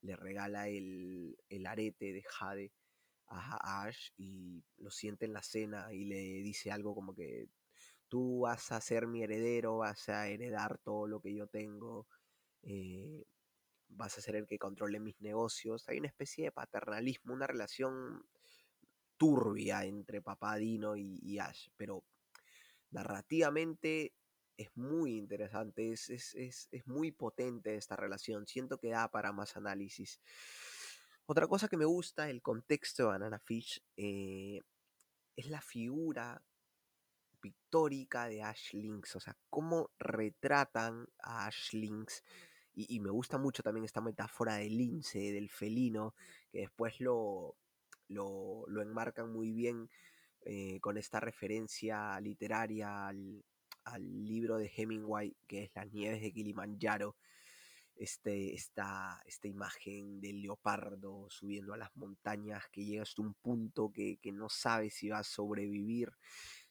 le 0.01 0.17
regala 0.17 0.69
el, 0.69 1.39
el 1.49 1.67
arete 1.67 2.13
de 2.13 2.23
Jade 2.23 2.73
a 3.35 3.85
Ash 3.85 4.11
y 4.17 4.65
lo 4.79 4.91
siente 4.91 5.25
en 5.25 5.33
la 5.33 5.43
cena 5.43 5.93
y 5.93 6.05
le 6.05 6.43
dice 6.43 6.71
algo 6.71 6.95
como 6.95 7.15
que 7.15 7.49
tú 8.09 8.41
vas 8.41 8.73
a 8.73 8.81
ser 8.81 9.07
mi 9.07 9.23
heredero, 9.23 9.79
vas 9.79 10.09
a 10.09 10.29
heredar 10.29 10.79
todo 10.79 11.07
lo 11.07 11.21
que 11.21 11.35
yo 11.35 11.47
tengo, 11.47 12.07
eh, 12.63 13.25
vas 13.89 14.19
a 14.19 14.21
ser 14.21 14.37
el 14.37 14.47
que 14.47 14.59
controle 14.59 15.01
mis 15.01 15.21
negocios. 15.21 15.89
Hay 15.89 15.99
una 15.99 16.09
especie 16.09 16.45
de 16.45 16.53
paternalismo, 16.53 17.33
una 17.33 17.47
relación 17.47 18.25
turbia 19.17 19.85
entre 19.85 20.21
Papadino 20.21 20.97
y, 20.97 21.19
y 21.23 21.39
Ash, 21.39 21.69
pero 21.77 22.05
narrativamente 22.91 24.15
es 24.57 24.77
muy 24.77 25.17
interesante, 25.17 25.93
es, 25.93 26.11
es, 26.11 26.87
muy 26.87 27.11
potente 27.11 27.75
esta 27.75 27.97
relación, 27.97 28.47
siento 28.47 28.79
que 28.79 28.91
da 28.91 29.11
para 29.11 29.33
más 29.33 29.57
análisis. 29.57 30.21
Otra 31.27 31.47
cosa 31.47 31.69
que 31.69 31.77
me 31.77 31.85
gusta, 31.85 32.29
el 32.29 32.43
contexto 32.43 33.05
de 33.05 33.09
Banana 33.09 33.39
Fish, 33.39 33.83
eh, 33.97 34.61
es 35.37 35.47
la 35.49 35.61
figura 35.61 36.43
pictórica 37.41 38.27
de 38.27 38.43
Ash 38.43 38.73
Lynx, 38.73 39.17
o 39.17 39.21
sea, 39.21 39.37
cómo 39.51 39.91
retratan 39.99 41.07
a 41.19 41.47
Ash 41.47 41.73
Lynx. 41.73 42.23
Y, 42.75 43.01
me 43.01 43.11
gusta 43.11 43.37
mucho 43.37 43.63
también 43.63 43.85
esta 43.85 44.01
metáfora 44.01 44.55
del 44.55 44.79
lince, 44.79 45.19
del 45.33 45.51
felino, 45.51 46.15
que 46.51 46.61
después 46.61 47.01
lo, 47.01 47.57
lo, 48.09 48.65
enmarcan 48.81 49.31
muy 49.31 49.53
bien 49.53 49.91
eh, 50.47 50.81
con 50.81 50.97
esta 50.97 51.21
referencia 51.21 52.19
literaria 52.21 53.09
al, 53.09 53.45
al 53.85 54.25
libro 54.25 54.57
de 54.57 54.73
Hemingway, 54.75 55.37
que 55.47 55.65
es 55.65 55.71
Las 55.75 55.93
nieves 55.93 56.23
de 56.23 56.33
Kilimanjaro, 56.33 57.17
este, 58.03 58.53
esta, 58.53 59.23
esta 59.27 59.47
imagen 59.47 60.21
del 60.21 60.43
leopardo 60.43 61.29
subiendo 61.31 61.73
a 61.73 61.77
las 61.77 61.95
montañas 61.97 62.65
que 62.73 62.85
llega 62.85 63.03
hasta 63.05 63.23
un 63.23 63.35
punto 63.35 63.93
que, 63.93 64.19
no 64.33 64.49
sabe 64.49 64.91
si 64.91 65.09
va 65.09 65.19
a 65.19 65.25
sobrevivir, 65.25 66.11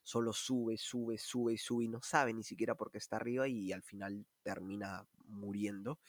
solo 0.03 0.33
sube, 0.33 0.77
sube, 0.77 1.17
sube, 1.17 1.57
sube 1.57 1.85
y 1.85 1.87
no 1.87 2.01
sabe 2.01 2.33
ni 2.33 2.43
siquiera 2.43 2.75
por 2.75 2.91
qué 2.91 2.97
está 2.97 3.15
arriba 3.15 3.47
y 3.47 3.71
al 3.71 3.81
final 3.81 4.25
termina 4.43 5.07
muriendo. 5.27 5.99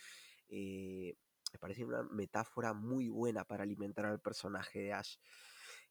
Eh, 0.48 1.14
me 1.52 1.58
parece 1.60 1.84
una 1.84 2.02
metáfora 2.02 2.72
muy 2.72 3.08
buena 3.08 3.44
para 3.44 3.62
alimentar 3.62 4.06
al 4.06 4.20
personaje 4.20 4.80
de 4.80 4.92
Ash. 4.92 5.18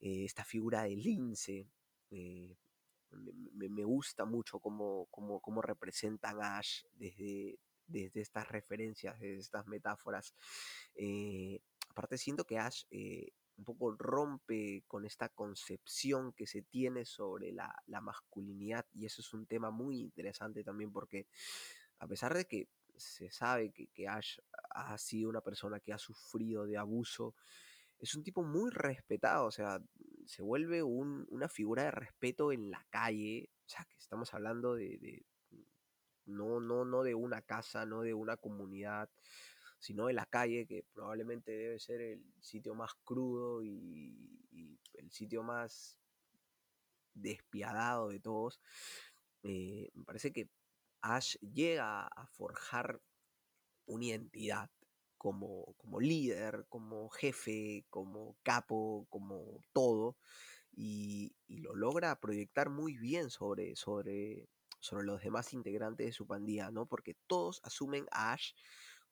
Eh, 0.01 0.25
esta 0.25 0.43
figura 0.43 0.83
de 0.83 0.97
lince. 0.97 1.69
Eh, 2.09 2.57
me, 3.53 3.83
gusta 3.85 4.25
mucho 4.25 4.59
cómo, 4.59 5.07
cómo, 5.09 5.39
cómo 5.39 5.61
representan 5.61 6.41
a 6.41 6.57
Ash 6.57 6.83
desde, 6.95 7.59
desde 7.91 8.21
estas 8.21 8.47
referencias, 8.47 9.19
desde 9.19 9.39
estas 9.39 9.67
metáforas. 9.67 10.33
Eh, 10.95 11.59
aparte 11.89 12.17
siento 12.17 12.45
que 12.45 12.57
Ash 12.57 12.83
eh, 12.89 13.31
un 13.57 13.65
poco 13.65 13.95
rompe 13.97 14.83
con 14.87 15.05
esta 15.05 15.29
concepción 15.29 16.33
que 16.33 16.47
se 16.47 16.63
tiene 16.63 17.05
sobre 17.05 17.51
la, 17.51 17.73
masculinidad 18.01 18.85
y 18.93 19.05
eso 19.05 19.21
es 19.21 19.33
un 19.33 19.45
tema 19.45 19.69
muy 19.69 19.99
interesante 19.99 20.63
también 20.63 20.91
porque 20.91 21.27
a 21.99 22.07
pesar 22.07 22.33
de 22.33 22.45
que 22.45 22.67
se 22.95 23.29
sabe 23.29 23.71
que, 23.71 23.87
que 23.87 24.07
Ash 24.07 24.39
ha 24.71 24.97
sido 24.97 25.29
una 25.29 25.41
persona 25.41 25.79
que 25.79 25.93
ha 25.93 25.97
sufrido 25.97 26.65
de 26.65 26.77
abuso, 26.77 27.35
es 28.01 28.15
un 28.15 28.23
tipo 28.23 28.43
muy 28.43 28.71
respetado, 28.71 29.45
o 29.45 29.51
sea, 29.51 29.79
se 30.25 30.41
vuelve 30.41 30.81
una 30.81 31.47
figura 31.47 31.83
de 31.83 31.91
respeto 31.91 32.51
en 32.51 32.71
la 32.71 32.83
calle, 32.89 33.49
o 33.65 33.69
sea, 33.69 33.85
que 33.85 33.95
estamos 33.97 34.33
hablando 34.33 34.73
de, 34.75 35.23
no, 36.25 36.59
no, 36.59 36.85
no 36.85 37.03
de 37.03 37.15
una 37.15 37.41
casa, 37.41 37.85
no 37.85 38.01
de 38.01 38.13
una 38.13 38.37
comunidad, 38.37 39.09
sino 39.79 40.07
de 40.07 40.13
la 40.13 40.25
calle, 40.25 40.67
que 40.67 40.85
probablemente 40.93 41.51
debe 41.51 41.79
ser 41.79 42.01
el 42.01 42.23
sitio 42.39 42.75
más 42.75 42.93
crudo 43.03 43.63
y, 43.63 44.37
el 44.93 45.11
sitio 45.11 45.41
más 45.41 45.99
despiadado 47.15 48.09
de 48.09 48.19
todos. 48.19 48.61
Eh, 49.43 49.89
me 49.95 50.03
parece 50.03 50.31
que 50.31 50.49
Ash 51.01 51.35
llega 51.37 52.05
a 52.05 52.27
forjar 52.27 53.01
una 53.87 54.05
identidad 54.05 54.69
como, 55.17 55.73
como 55.77 55.99
líder, 55.99 56.65
como 56.69 57.09
jefe, 57.09 57.85
como 57.89 58.37
capo, 58.43 59.07
como 59.09 59.61
todo, 59.73 60.17
y, 60.71 61.35
y, 61.47 61.57
lo 61.57 61.75
logra 61.75 62.19
proyectar 62.19 62.69
muy 62.69 62.97
bien 62.97 63.29
sobre, 63.29 63.75
sobre, 63.75 64.49
sobre 64.81 65.05
los 65.05 65.21
demás 65.21 65.53
integrantes 65.53 66.07
de 66.07 66.11
su 66.11 66.27
pandilla, 66.27 66.71
¿no? 66.71 66.85
Porque 66.87 67.15
todos 67.27 67.61
asumen 67.63 68.07
a 68.11 68.33
Ash 68.33 68.51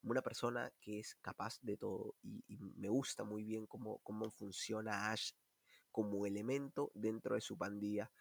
como 0.02 0.12
una 0.12 0.22
persona 0.22 0.74
que 0.82 1.00
es 1.00 1.16
capaz 1.22 1.60
de 1.62 1.78
todo 1.78 2.16
y, 2.22 2.58
me 2.58 2.90
gusta 2.90 3.24
muy 3.24 3.44
bien 3.44 3.68
cómo, 3.68 4.00
cómo 4.00 4.32
funciona 4.32 5.12
Ash 5.12 5.32
como 5.92 6.26
elemento 6.26 6.92
dentro 6.94 7.36
de 7.36 7.42
su 7.42 7.58
pandilla. 7.58 8.12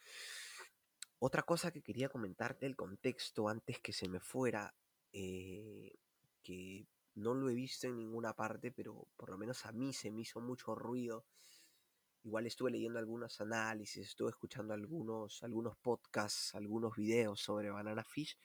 Otra 1.18 1.42
cosa 1.42 1.72
que 1.72 1.82
quería 1.82 2.08
comentarte 2.08 2.66
del 2.66 2.76
contexto 2.76 3.48
antes 3.48 3.80
que 3.80 3.92
se 3.92 4.08
me 4.08 4.20
fuera, 4.20 4.74
eh, 5.12 5.96
que 6.42 6.86
no 7.14 7.34
lo 7.34 7.48
he 7.48 7.54
visto 7.54 7.86
en 7.86 7.96
ninguna 7.96 8.34
parte, 8.34 8.70
pero 8.70 9.08
por 9.16 9.30
lo 9.30 9.38
menos 9.38 9.66
a 9.66 9.72
mí 9.72 9.92
se 9.92 10.10
me 10.10 10.20
hizo 10.20 10.40
mucho 10.40 10.74
ruido 10.74 11.24
Igual 12.28 12.46
estuve 12.46 12.70
leyendo 12.70 12.98
algunos 12.98 13.40
análisis, 13.40 14.06
estuve 14.06 14.28
escuchando 14.28 14.74
algunos, 14.74 15.42
algunos 15.42 15.78
podcasts, 15.78 16.54
algunos 16.54 16.94
videos 16.94 17.40
sobre 17.40 17.70
Banana 17.70 18.04
Fish. 18.04 18.36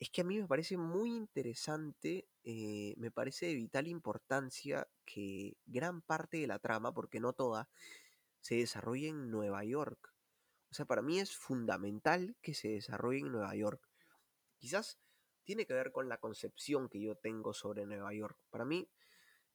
Es 0.00 0.08
que 0.08 0.22
a 0.22 0.24
mí 0.24 0.40
me 0.40 0.48
parece 0.48 0.78
muy 0.78 1.10
interesante, 1.10 2.26
eh, 2.44 2.94
me 2.96 3.10
parece 3.10 3.44
de 3.44 3.56
vital 3.56 3.86
importancia 3.88 4.88
que 5.04 5.58
gran 5.66 6.00
parte 6.00 6.38
de 6.38 6.46
la 6.46 6.58
trama, 6.58 6.94
porque 6.94 7.20
no 7.20 7.34
toda, 7.34 7.68
se 8.40 8.54
desarrolle 8.54 9.08
en 9.08 9.30
Nueva 9.30 9.62
York. 9.62 10.14
O 10.70 10.74
sea, 10.74 10.86
para 10.86 11.02
mí 11.02 11.20
es 11.20 11.36
fundamental 11.36 12.36
que 12.40 12.54
se 12.54 12.68
desarrolle 12.68 13.18
en 13.18 13.32
Nueva 13.32 13.54
York. 13.54 13.86
Quizás 14.56 14.98
tiene 15.44 15.66
que 15.66 15.74
ver 15.74 15.92
con 15.92 16.08
la 16.08 16.16
concepción 16.16 16.88
que 16.88 17.02
yo 17.02 17.16
tengo 17.16 17.52
sobre 17.52 17.84
Nueva 17.84 18.14
York. 18.14 18.38
Para 18.48 18.64
mí, 18.64 18.88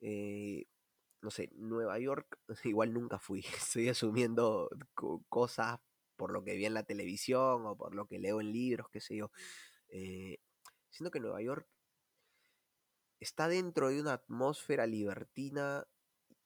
eh, 0.01 0.67
no 1.22 1.32
sé, 1.32 1.50
Nueva 1.56 2.00
York, 2.00 2.40
igual 2.66 2.94
nunca 2.94 3.20
fui. 3.20 3.44
Estoy 3.75 3.90
asumiendo 3.90 4.70
cosas 5.30 5.80
por 6.16 6.32
lo 6.32 6.44
que 6.44 6.56
vi 6.56 6.66
en 6.66 6.74
la 6.74 6.84
televisión 6.84 7.66
o 7.66 7.75
por 7.75 7.96
lo 7.96 8.08
que 8.08 8.20
leo 8.20 8.42
en 8.42 8.51
libros, 8.51 8.88
qué 8.92 9.01
sé 9.01 9.16
yo. 9.16 9.32
Eh, 9.90 10.38
siento 10.90 11.12
que 11.12 11.20
Nueva 11.20 11.42
York 11.42 11.68
está 13.20 13.48
dentro 13.48 13.90
de 13.90 14.01
una 14.01 14.13
atmósfera 14.13 14.86
libertina, 14.86 15.86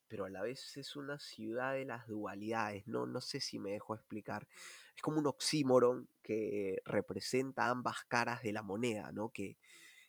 pero 0.08 0.26
a 0.26 0.30
la 0.30 0.42
vez 0.42 0.78
es 0.78 0.96
una 0.96 1.20
ciudad 1.20 1.74
de 1.74 1.86
las 1.86 2.08
dualidades. 2.08 2.88
No, 2.88 3.06
no 3.06 3.22
sé 3.22 3.40
si 3.40 3.60
me 3.60 3.72
dejo 3.72 3.96
explicar. 3.96 4.48
Es 4.96 5.02
como 5.02 5.20
un 5.20 5.28
oxímoron 5.28 6.08
que 6.22 6.82
representa 6.86 7.68
ambas 7.68 8.06
caras 8.06 8.44
de 8.44 8.54
la 8.54 8.62
moneda, 8.62 9.12
¿no? 9.12 9.30
Que, 9.30 9.58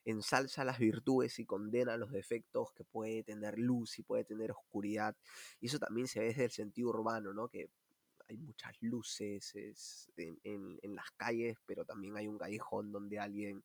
ensalza 0.06 0.64
las 0.64 0.78
virtudes 0.78 1.38
y 1.38 1.44
condena 1.44 1.96
los 1.96 2.12
defectos 2.12 2.72
que 2.72 2.84
puede 2.84 3.24
tener 3.24 3.58
luz 3.58 3.98
y 3.98 4.02
puede 4.02 4.24
tener 4.24 4.52
oscuridad. 4.52 5.16
Y 5.60 5.66
eso 5.66 5.78
también 5.78 6.06
se 6.06 6.20
ve 6.20 6.26
desde 6.26 6.44
el 6.44 6.50
sentido 6.52 6.88
urbano, 6.90 7.34
¿no? 7.34 7.48
Que 7.48 7.68
hay 8.28 8.38
muchas 8.38 8.72
luces 8.80 9.54
en, 10.16 10.94
las 10.94 11.10
calles, 11.16 11.58
pero 11.66 11.84
también 11.84 12.16
hay 12.16 12.26
un 12.26 12.38
callejón 12.38 12.90
donde 12.90 13.18
alguien 13.18 13.64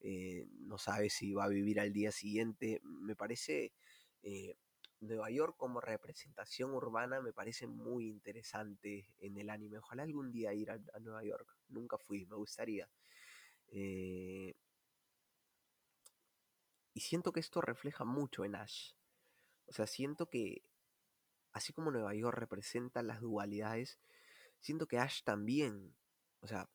eh, 0.00 0.46
no 0.60 0.78
sabe 0.78 1.10
si 1.10 1.34
va 1.34 1.44
a 1.44 1.48
vivir 1.48 1.80
al 1.80 1.92
día 1.92 2.10
siguiente. 2.12 2.80
Me 2.82 3.14
parece 3.14 3.72
eh, 4.22 4.56
Nueva 5.00 5.30
York 5.30 5.56
como 5.56 5.80
representación 5.80 6.72
urbana 6.72 7.20
me 7.20 7.32
parece 7.32 7.66
muy 7.66 8.08
interesante 8.08 9.08
en 9.18 9.36
el 9.36 9.50
anime. 9.50 9.78
Ojalá 9.78 10.04
algún 10.04 10.30
día 10.30 10.54
ir 10.54 10.70
a, 10.70 10.78
Nueva 11.00 11.24
York. 11.24 11.56
Nunca 11.68 11.98
fui, 11.98 12.24
me 12.26 12.36
gustaría. 12.36 12.88
Eh, 13.68 14.54
y 16.94 17.00
siento 17.00 17.32
que 17.32 17.40
esto 17.40 17.60
refleja 17.60 18.04
mucho 18.04 18.44
en 18.44 18.54
Ash. 18.54 18.92
O 19.66 19.72
sea, 19.72 19.86
siento 19.86 20.28
que, 20.28 20.62
así 21.52 21.72
como 21.72 21.90
Nueva 21.90 22.14
York 22.14 22.36
representa 22.36 23.02
las 23.02 23.20
dualidades, 23.20 23.98
siento 24.60 24.86
que 24.86 24.98
Ash 24.98 25.22
también. 25.22 25.94
O 26.40 26.46
sea, 26.46 26.68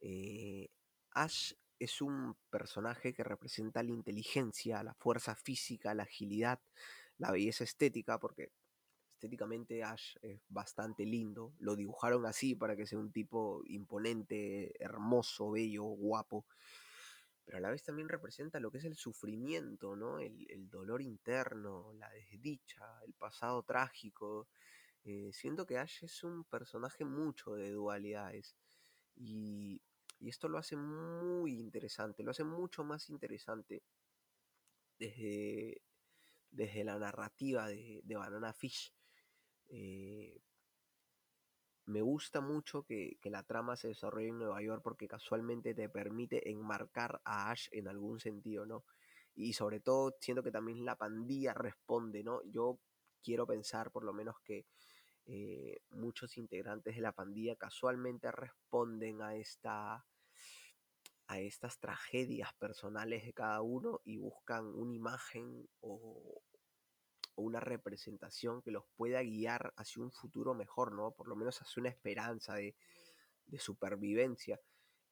eh, 0.00 0.68
Ash 1.12 1.54
es 1.78 2.00
un 2.00 2.36
personaje 2.50 3.14
que 3.14 3.24
representa 3.24 3.82
la 3.82 3.92
inteligencia, 3.92 4.82
la 4.82 4.94
fuerza 4.94 5.34
física, 5.34 5.94
la 5.94 6.04
agilidad, 6.04 6.60
la 7.18 7.30
belleza 7.30 7.64
estética, 7.64 8.18
porque 8.18 8.50
estéticamente 9.14 9.82
Ash 9.82 10.16
es 10.22 10.40
bastante 10.48 11.06
lindo. 11.06 11.54
Lo 11.58 11.76
dibujaron 11.76 12.26
así 12.26 12.54
para 12.54 12.76
que 12.76 12.86
sea 12.86 12.98
un 12.98 13.12
tipo 13.12 13.62
imponente, 13.66 14.74
hermoso, 14.82 15.52
bello, 15.52 15.84
guapo. 15.84 16.44
Pero 17.46 17.58
a 17.58 17.60
la 17.60 17.70
vez 17.70 17.84
también 17.84 18.08
representa 18.08 18.58
lo 18.58 18.72
que 18.72 18.78
es 18.78 18.84
el 18.84 18.96
sufrimiento, 18.96 19.94
¿no? 19.94 20.18
El, 20.18 20.68
dolor 20.68 21.00
interno, 21.00 21.92
la 21.94 22.10
desdicha, 22.10 22.84
el 23.06 23.14
pasado 23.14 23.62
trágico. 23.62 24.48
Eh, 25.04 25.30
siento 25.32 25.64
que 25.64 25.78
Ash 25.78 26.02
es 26.02 26.24
un 26.24 26.44
personaje 26.44 27.04
mucho 27.04 27.54
de 27.54 27.70
dualidades. 27.70 28.56
Y, 29.14 29.80
esto 30.20 30.48
lo 30.48 30.58
hace 30.58 30.76
muy 30.76 31.52
interesante, 31.60 32.22
lo 32.24 32.30
hace 32.30 32.42
mucho 32.42 32.82
más 32.82 33.10
interesante 33.10 33.82
desde, 34.98 35.82
desde 36.50 36.84
la 36.84 36.98
narrativa 36.98 37.68
de, 37.68 38.00
de 38.02 38.16
Banana 38.16 38.52
Fish. 38.52 38.92
Eh, 39.68 40.40
me 41.86 42.02
gusta 42.02 42.40
mucho 42.40 42.82
que, 42.82 43.18
la 43.24 43.42
trama 43.42 43.76
se 43.76 43.88
desarrolle 43.88 44.28
en 44.28 44.38
Nueva 44.38 44.62
York 44.62 44.82
porque 44.82 45.08
casualmente 45.08 45.74
te 45.74 45.88
permite 45.88 46.50
enmarcar 46.50 47.20
a 47.24 47.50
Ash 47.50 47.68
en 47.72 47.88
algún 47.88 48.20
sentido, 48.20 48.66
¿no? 48.66 48.84
Y 49.34 49.52
sobre 49.52 49.80
todo 49.80 50.16
siento 50.20 50.42
que 50.42 50.50
también 50.50 50.84
la 50.84 50.96
pandilla 50.96 51.54
responde, 51.54 52.24
¿no? 52.24 52.42
Yo 52.44 52.78
quiero 53.22 53.46
pensar 53.46 53.90
por 53.90 54.04
lo 54.04 54.12
menos 54.12 54.36
que 54.44 54.66
eh, 55.26 55.80
muchos 55.90 56.36
integrantes 56.38 56.96
de 56.96 57.02
la 57.02 57.12
pandilla 57.12 57.56
casualmente 57.56 58.30
responden 58.30 59.22
a 59.22 59.34
esta 59.34 60.04
a 61.28 61.40
estas 61.40 61.78
tragedias 61.80 62.54
personales 62.54 63.24
de 63.24 63.32
cada 63.32 63.60
uno 63.60 64.00
y 64.04 64.16
buscan 64.16 64.64
una 64.64 64.94
imagen 64.94 65.68
o, 65.80 66.40
una 67.36 67.60
representación 67.60 68.62
que 68.62 68.70
los 68.70 68.84
pueda 68.96 69.22
guiar 69.22 69.72
hacia 69.76 70.02
un 70.02 70.10
futuro 70.10 70.54
mejor, 70.54 70.92
¿no? 70.92 71.12
Por 71.12 71.28
lo 71.28 71.36
menos 71.36 71.60
hacia 71.60 71.80
una 71.80 71.90
esperanza 71.90 72.54
de, 72.54 72.74
supervivencia. 73.58 74.60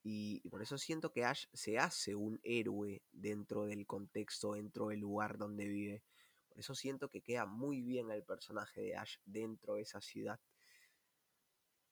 Y, 0.03 0.41
por 0.51 0.63
eso 0.63 0.77
siento 0.77 1.13
que 1.13 1.25
Ash 1.25 1.47
se 1.53 1.79
hace 1.79 2.15
un 2.15 2.41
héroe 2.43 3.03
dentro 3.13 3.65
del 3.65 3.87
contexto, 3.87 4.55
dentro 4.55 4.89
del 4.89 5.01
lugar 5.01 5.39
donde 5.39 5.67
vive. 5.67 6.03
Por 6.49 6.59
eso 6.59 6.75
siento 6.75 7.09
que 7.09 7.23
queda 7.23 7.47
muy 7.47 7.81
bien 7.81 8.11
el 8.11 8.23
personaje 8.25 8.81
de 8.81 8.97
Ash 8.97 9.17
dentro 9.25 9.75
de 9.75 9.83
esa 9.83 10.01
ciudad. 10.01 10.41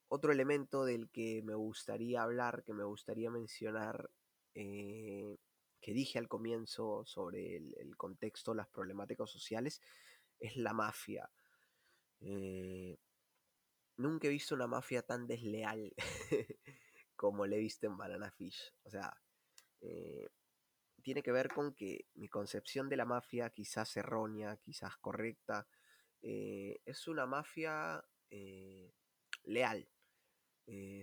Otro 0.08 0.30
elemento 0.30 0.84
del 0.84 1.08
que 1.08 1.42
me 1.42 1.54
gustaría 1.54 2.22
hablar, 2.22 2.64
que 2.64 2.74
me 2.74 2.84
gustaría 2.84 3.30
mencionar, 3.30 4.10
eh, 4.54 5.38
que 5.80 5.92
dije 5.92 6.18
al 6.18 6.28
comienzo 6.28 7.04
sobre 7.06 7.56
el, 7.56 7.96
contexto, 7.96 8.54
las 8.54 8.68
problemáticas 8.68 9.30
sociales, 9.30 9.80
es 10.42 10.56
la 10.56 10.72
mafia. 10.72 11.30
Eh, 12.20 12.98
nunca 13.96 14.26
he 14.26 14.30
visto 14.30 14.54
una 14.54 14.66
mafia 14.66 15.02
tan 15.02 15.26
desleal 15.26 15.94
como 17.16 17.46
le 17.46 17.56
he 17.56 17.60
visto 17.60 17.86
en 17.86 17.96
Banana 17.96 18.30
Fish. 18.32 18.74
O 18.82 18.90
sea, 18.90 19.16
eh, 19.80 20.28
tiene 21.00 21.22
que 21.22 21.32
ver 21.32 21.48
con 21.48 21.74
que 21.74 22.06
mi 22.14 22.28
concepción 22.28 22.88
de 22.88 22.96
la 22.96 23.04
mafia, 23.04 23.50
quizás 23.50 23.96
errónea, 23.96 24.56
quizás 24.56 24.96
correcta, 24.96 25.68
eh, 26.20 26.80
es 26.84 27.06
una 27.08 27.26
mafia 27.26 28.04
leal. 29.44 29.88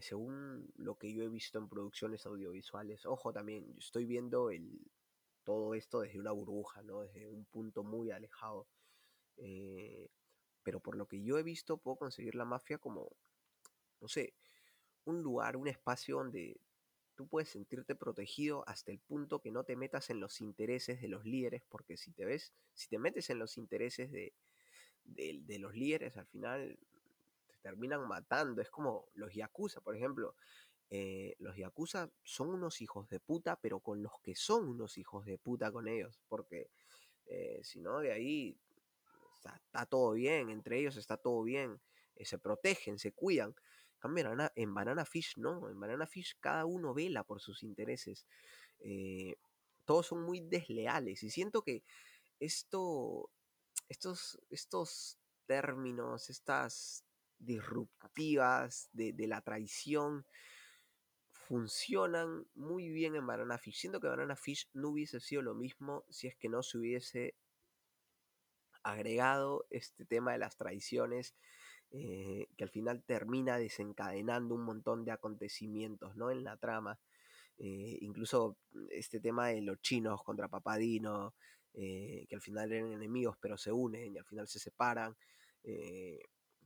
Según 0.01 0.71
lo 0.77 0.97
que 0.97 1.13
yo 1.13 1.23
he 1.23 1.29
visto 1.29 1.59
en 1.59 1.69
producciones 1.69 2.25
audiovisuales, 2.25 3.05
ojo 3.05 3.31
también, 3.31 3.75
estoy 3.77 4.05
viendo 4.05 4.49
el, 4.49 4.89
todo 5.43 5.75
esto 5.75 5.99
desde 6.01 6.19
una 6.19 6.31
burbuja, 6.31 6.81
¿no? 6.81 7.01
desde 7.01 7.27
un 7.27 7.45
punto 7.45 7.83
muy 7.83 8.09
alejado. 8.09 8.67
Pero 10.63 10.79
por 10.79 10.95
lo 10.95 11.07
que 11.07 11.21
yo 11.21 11.37
he 11.37 11.43
visto, 11.43 11.77
puedo 11.77 11.97
conseguir 11.97 12.35
la 12.35 12.45
mafia 12.45 12.77
como, 12.77 13.11
no 14.01 14.07
sé, 14.07 14.33
un 15.05 15.21
lugar, 15.21 15.57
un 15.57 15.67
espacio 15.67 16.17
donde 16.17 16.59
tú 17.15 17.27
puedes 17.27 17.49
sentirte 17.49 17.95
protegido 17.95 18.63
hasta 18.67 18.91
el 18.91 18.99
punto 18.99 19.41
que 19.41 19.51
no 19.51 19.63
te 19.63 19.75
metas 19.75 20.09
en 20.09 20.19
los 20.19 20.41
intereses 20.41 21.01
de 21.01 21.07
los 21.07 21.25
líderes, 21.25 21.63
porque 21.67 21.97
si 21.97 22.11
te 22.11 22.25
ves, 22.25 22.53
si 22.73 22.87
te 22.87 22.99
metes 22.99 23.29
en 23.29 23.39
los 23.39 23.57
intereses 23.57 24.11
de, 24.11 24.33
de, 25.03 25.59
los 25.59 25.75
líderes, 25.75 26.15
al 26.17 26.27
final 26.27 26.77
te 27.47 27.57
terminan 27.61 28.07
matando. 28.07 28.61
Es 28.61 28.69
como 28.69 29.07
los 29.15 29.33
Yakuza, 29.33 29.81
por 29.81 29.95
ejemplo. 29.95 30.35
Eh, 30.91 31.35
los 31.39 31.55
Yakuza 31.55 32.09
son 32.23 32.49
unos 32.49 32.81
hijos 32.81 33.09
de 33.09 33.19
puta, 33.19 33.57
pero 33.57 33.79
con 33.79 34.01
los 34.01 34.13
que 34.21 34.35
son 34.35 34.67
unos 34.67 34.97
hijos 34.97 35.25
de 35.25 35.37
puta 35.37 35.71
con 35.71 35.87
ellos, 35.87 36.19
porque 36.29 36.69
eh, 37.25 37.59
si 37.63 37.79
no, 37.81 37.99
de 37.99 38.11
ahí 38.11 38.57
está, 39.39 39.85
todo 39.85 40.13
bien, 40.13 40.49
entre 40.49 40.79
ellos 40.79 40.97
está 40.97 41.17
todo 41.17 41.43
bien, 41.43 41.79
eh, 42.15 42.25
se 42.25 42.37
protegen, 42.37 42.99
se 42.99 43.13
cuidan 43.13 43.55
en 44.55 44.73
Banana 44.73 45.05
Fish 45.05 45.37
no, 45.37 45.69
en 45.69 45.79
Banana 45.79 46.07
Fish 46.07 46.37
cada 46.39 46.65
uno 46.65 46.93
vela 46.93 47.23
por 47.23 47.41
sus 47.41 47.63
intereses. 47.63 48.25
Eh, 48.79 49.35
todos 49.85 50.07
son 50.07 50.23
muy 50.23 50.39
desleales 50.39 51.23
y 51.23 51.29
siento 51.29 51.63
que 51.63 51.83
esto, 52.39 53.29
estos, 53.89 54.39
estos 54.49 55.17
términos, 55.45 56.29
estas 56.29 57.03
disruptivas 57.39 58.89
de, 58.93 59.27
la 59.27 59.41
traición, 59.41 60.25
funcionan 61.31 62.45
muy 62.53 62.89
bien 62.89 63.15
en 63.15 63.25
Banana 63.25 63.57
Fish. 63.57 63.79
Siento 63.79 63.99
que 63.99 64.07
Banana 64.07 64.35
Fish 64.35 64.69
no 64.73 64.89
hubiese 64.89 65.19
sido 65.19 65.41
lo 65.41 65.55
mismo 65.55 66.05
si 66.09 66.27
es 66.27 66.35
que 66.35 66.47
no 66.47 66.61
se 66.61 66.77
hubiese 66.77 67.35
agregado 68.83 69.65
este 69.69 70.05
tema 70.05 70.31
de 70.31 70.39
las 70.39 70.57
traiciones 70.57 71.35
eh, 71.91 72.47
que 72.55 72.63
al 72.63 72.69
final 72.69 73.03
termina 73.03 73.57
desencadenando 73.57 74.53
un 74.53 74.63
montón 74.63 75.05
de 75.05 75.11
acontecimientos 75.11 76.15
¿no? 76.15 76.29
en 76.29 76.43
la 76.43 76.55
trama. 76.57 76.99
Eh, 77.57 77.97
incluso 78.01 78.57
este 78.89 79.19
tema 79.19 79.47
de 79.47 79.61
los 79.61 79.81
chinos 79.81 80.21
contra 80.23 80.47
Papadino, 80.47 81.33
eh, 81.73 82.25
que 82.29 82.35
al 82.35 82.41
final 82.41 82.71
eran 82.71 82.91
enemigos 82.91 83.37
pero 83.41 83.57
se 83.57 83.71
unen 83.71 84.13
y 84.13 84.17
al 84.17 84.25
final 84.25 84.47
se 84.47 84.59
separan. 84.59 85.15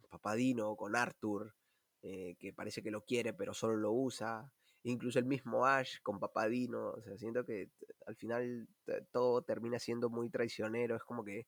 Papadino 0.10 0.76
con 0.76 0.95
Arthur, 0.95 1.56
que 2.02 2.54
parece 2.56 2.84
que 2.84 2.91
lo 2.91 3.04
quiere 3.04 3.34
pero 3.34 3.54
solo 3.54 3.76
lo 3.78 3.91
usa. 3.91 4.52
Incluso 4.84 5.19
el 5.19 5.26
mismo 5.26 5.65
Ash 5.65 5.99
con 6.04 6.19
Papadino. 6.19 6.91
O 6.91 7.02
sea, 7.02 7.17
siento 7.17 7.45
que 7.45 7.69
al 8.06 8.15
final 8.15 8.67
todo 9.12 9.41
termina 9.41 9.80
siendo 9.80 10.10
muy 10.10 10.30
traicionero. 10.30 10.95
Es 10.95 11.04
como 11.04 11.23
que 11.23 11.47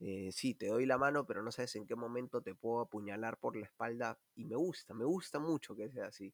eh, 0.00 0.30
sí, 0.32 0.54
te 0.54 0.68
doy 0.68 0.86
la 0.86 0.96
mano, 0.98 1.26
pero 1.26 1.42
no 1.42 1.50
sabes 1.50 1.74
en 1.76 1.86
qué 1.86 1.96
momento 1.96 2.40
te 2.40 2.54
puedo 2.54 2.80
apuñalar 2.80 3.38
por 3.38 3.56
la 3.56 3.64
espalda. 3.66 4.18
Y 4.34 4.44
me 4.44 4.56
gusta, 4.56 4.94
me 4.94 5.04
gusta 5.04 5.38
mucho 5.38 5.74
que 5.74 5.90
sea 5.90 6.06
así. 6.06 6.32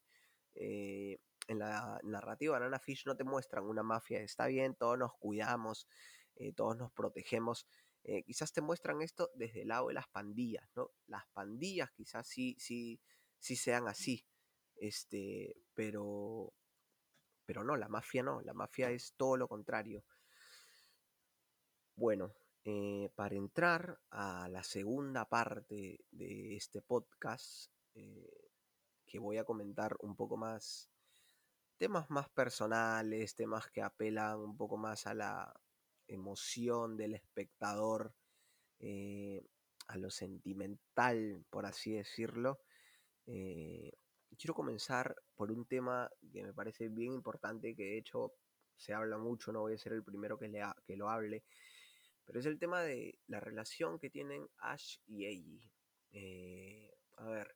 Eh, 0.55 1.19
en 1.47 1.59
la 1.59 1.99
narrativa 2.03 2.53
Banana 2.53 2.79
Fish 2.79 3.05
no 3.05 3.15
te 3.15 3.23
muestran 3.23 3.65
una 3.65 3.83
mafia, 3.83 4.21
está 4.21 4.47
bien, 4.47 4.75
todos 4.75 4.97
nos 4.97 5.13
cuidamos, 5.13 5.87
eh, 6.35 6.53
todos 6.53 6.77
nos 6.77 6.91
protegemos. 6.91 7.67
quizás 8.25 8.53
te 8.53 8.61
muestran 8.61 9.01
esto 9.01 9.31
desde 9.35 9.63
el 9.63 9.69
lado 9.69 9.87
de 9.87 9.95
las 9.95 10.07
pandillas, 10.09 10.69
¿no? 10.75 10.91
Las 11.07 11.25
pandillas 11.33 11.91
quizás 11.91 12.27
sí, 12.27 12.55
sí, 12.59 12.99
sí 13.39 13.55
sean 13.55 13.87
así. 13.87 14.25
Este, 14.77 15.55
pero, 15.73 16.53
pero 17.45 17.63
no, 17.63 17.75
la 17.77 17.87
mafia 17.89 18.23
no, 18.23 18.41
la 18.41 18.53
mafia 18.53 18.91
es 18.91 19.13
todo 19.17 19.37
lo 19.37 19.47
contrario. 19.47 20.03
Bueno, 21.95 22.33
eh, 22.67 23.11
para 23.15 23.35
entrar 23.35 23.99
a 24.09 24.49
la 24.49 24.63
segunda 24.63 25.29
parte 25.29 26.03
de 26.09 26.55
este 26.55 26.81
podcast, 26.81 27.71
eh, 27.93 28.49
que 29.05 29.19
voy 29.19 29.37
a 29.37 29.43
comentar 29.43 29.95
un 30.01 30.15
poco 30.15 30.35
más 30.35 30.89
temas 31.77 32.09
más 32.09 32.27
personales, 32.29 33.35
temas 33.35 33.69
que 33.69 33.83
apelan 33.83 34.39
un 34.39 34.57
poco 34.57 34.77
más 34.77 35.05
a 35.05 35.13
la 35.13 35.53
emoción 36.07 36.97
del 36.97 37.13
espectador, 37.13 38.15
eh, 38.79 39.45
a 39.87 39.97
lo 39.97 40.09
sentimental, 40.09 41.45
por 41.51 41.67
así 41.67 41.93
decirlo. 41.93 42.59
quiero 44.37 44.53
comenzar 44.53 45.15
por 45.35 45.51
un 45.51 45.65
tema 45.65 46.09
que 46.33 46.43
me 46.43 46.53
parece 46.53 46.89
bien 46.89 47.13
importante, 47.13 47.75
que 47.75 47.83
de 47.83 47.97
hecho 47.99 48.33
se 48.75 48.93
habla 48.93 49.17
mucho, 49.17 49.51
no 49.51 49.61
voy 49.61 49.73
a 49.73 49.77
ser 49.77 49.93
el 49.93 50.03
primero 50.03 50.37
que, 50.37 50.95
lo 50.95 51.09
hable, 51.09 51.43
pero 52.25 52.39
es 52.39 52.45
el 52.45 52.57
tema 52.57 52.81
de 52.81 53.19
la 53.27 53.39
relación 53.39 53.99
que 53.99 54.09
tienen 54.09 54.47
Ash 54.57 54.97
y 55.05 55.25
Eiji. 55.25 55.61
Eh, 56.11 56.93
a 57.17 57.29
ver, 57.29 57.55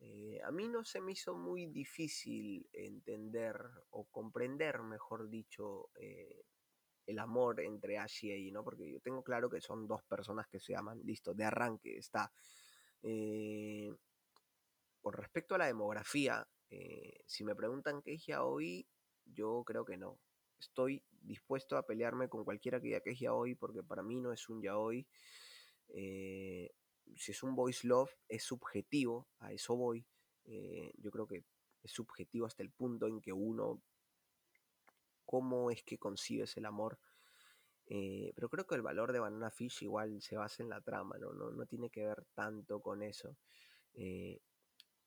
eh, 0.00 0.40
a 0.44 0.50
mí 0.50 0.68
no 0.68 0.84
se 0.84 1.00
me 1.00 1.12
hizo 1.12 1.34
muy 1.34 1.66
difícil 1.66 2.68
entender 2.72 3.56
o 3.90 4.04
comprender, 4.04 4.82
mejor 4.82 5.28
dicho, 5.28 5.90
eh, 5.96 6.44
el 7.06 7.18
amor 7.18 7.60
entre 7.60 7.98
Ash 7.98 8.24
y 8.24 8.30
Ei, 8.32 8.50
¿no? 8.50 8.62
Porque 8.62 8.90
yo 8.90 9.00
tengo 9.00 9.22
claro 9.22 9.48
que 9.48 9.62
son 9.62 9.86
dos 9.86 10.02
personas 10.04 10.46
que 10.48 10.60
se 10.60 10.76
aman, 10.76 11.00
listo, 11.04 11.32
de 11.32 11.44
arranque 11.44 11.96
está. 11.96 12.30
Con 15.00 15.12
respecto 15.14 15.54
a 15.54 15.58
la 15.58 15.66
demografía, 15.66 16.46
si 17.24 17.44
me 17.44 17.54
preguntan 17.54 18.02
qué 18.02 18.14
es 18.14 18.26
yaoi, 18.26 18.86
yo 19.24 19.62
creo 19.64 19.86
que 19.86 19.96
no. 19.96 20.18
Estoy 20.58 21.02
dispuesto 21.22 21.76
a 21.76 21.86
pelearme 21.86 22.28
con 22.28 22.44
cualquiera 22.44 22.80
que 22.80 22.88
diga 22.88 23.00
que 23.00 23.10
es 23.10 23.20
yaoi, 23.20 23.54
porque 23.54 23.82
para 23.82 24.02
mí 24.02 24.16
no 24.16 24.32
es 24.32 24.48
un 24.48 24.62
yaoi. 24.62 25.06
Eh, 25.88 26.70
si 27.16 27.32
es 27.32 27.42
un 27.42 27.54
voice 27.54 27.86
love, 27.86 28.10
es 28.28 28.42
subjetivo, 28.44 29.28
a 29.38 29.52
eso 29.52 29.76
voy. 29.76 30.06
Eh, 30.44 30.92
yo 30.98 31.10
creo 31.10 31.26
que 31.26 31.44
es 31.82 31.92
subjetivo 31.92 32.46
hasta 32.46 32.62
el 32.62 32.70
punto 32.70 33.06
en 33.06 33.20
que 33.20 33.32
uno, 33.32 33.82
cómo 35.24 35.70
es 35.70 35.82
que 35.84 35.98
concibes 35.98 36.56
el 36.56 36.66
amor. 36.66 36.98
pero 38.34 38.48
creo 38.50 38.66
que 38.66 38.74
el 38.74 38.82
valor 38.82 39.12
de 39.12 39.20
Banana 39.20 39.50
Fish 39.50 39.82
igual 39.82 40.20
se 40.20 40.36
basa 40.36 40.62
en 40.62 40.68
la 40.68 40.80
trama, 40.82 41.16
no, 41.18 41.32
no, 41.32 41.50
no 41.50 41.66
tiene 41.66 41.88
que 41.90 42.04
ver 42.04 42.26
tanto 42.34 42.80
con 42.80 43.02
eso. 43.02 43.36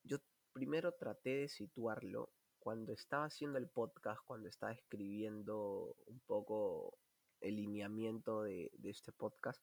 yo 0.03 0.17
primero 0.53 0.91
traté 0.93 1.29
de 1.41 1.47
situarlo 1.47 2.31
cuando 2.61 2.93
estaba 2.93 3.25
haciendo 3.25 3.57
el 3.57 3.67
podcast, 3.67 4.21
cuando 4.23 4.47
estaba 4.47 4.71
escribiendo 4.71 5.95
un 6.05 6.19
poco 6.21 6.97
el 7.41 7.55
lineamiento 7.55 8.43
de, 8.43 8.71
este 8.83 9.11
podcast, 9.11 9.61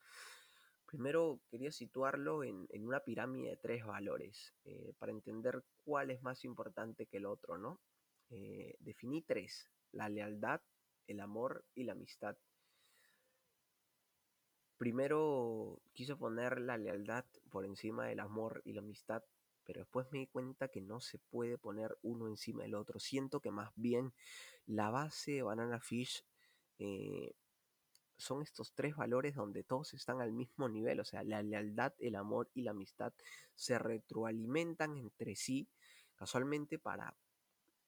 primero 0.84 1.40
quería 1.48 1.70
situarlo 1.70 2.42
en, 2.42 2.66
una 2.80 3.00
pirámide 3.00 3.50
de 3.50 3.56
tres 3.56 3.86
valores 3.86 4.52
eh, 4.64 4.92
para 4.98 5.12
entender 5.12 5.62
cuál 5.84 6.10
es 6.10 6.22
más 6.22 6.44
importante 6.44 7.06
que 7.06 7.18
el 7.18 7.26
otro, 7.26 7.56
¿no? 7.56 7.80
Eh, 8.30 8.74
definí 8.80 9.22
tres, 9.22 9.70
la 9.92 10.08
lealtad, 10.08 10.60
el 11.06 11.20
amor 11.20 11.64
y 11.76 11.84
la 11.84 11.92
amistad. 11.92 12.36
Primero 14.76 15.80
quise 15.92 16.16
poner 16.16 16.60
la 16.60 16.76
lealtad 16.76 17.24
por 17.48 17.64
encima 17.64 18.06
del 18.06 18.18
amor 18.18 18.60
y 18.64 18.72
la 18.72 18.80
amistad 18.80 19.22
pero 19.68 19.80
después 19.80 20.06
me 20.10 20.20
di 20.20 20.26
cuenta 20.26 20.68
que 20.68 20.80
no 20.80 20.98
se 20.98 21.18
puede 21.18 21.58
poner 21.58 21.98
uno 22.00 22.26
encima 22.26 22.62
del 22.62 22.74
otro. 22.74 22.98
Siento 22.98 23.40
que 23.40 23.50
más 23.50 23.70
bien 23.76 24.14
la 24.64 24.88
base 24.88 25.32
de 25.32 25.42
Banana 25.42 25.78
Fish 25.78 26.24
eh, 26.78 27.34
son 28.16 28.40
estos 28.40 28.72
tres 28.72 28.96
valores 28.96 29.34
donde 29.34 29.64
todos 29.64 29.92
están 29.92 30.22
al 30.22 30.32
mismo 30.32 30.70
nivel, 30.70 31.00
o 31.00 31.04
sea, 31.04 31.22
la 31.22 31.42
lealtad, 31.42 31.92
el 31.98 32.16
amor 32.16 32.50
y 32.54 32.62
la 32.62 32.70
amistad 32.70 33.12
se 33.54 33.78
retroalimentan 33.78 34.96
entre 34.96 35.36
sí, 35.36 35.68
casualmente 36.16 36.78
para 36.78 37.14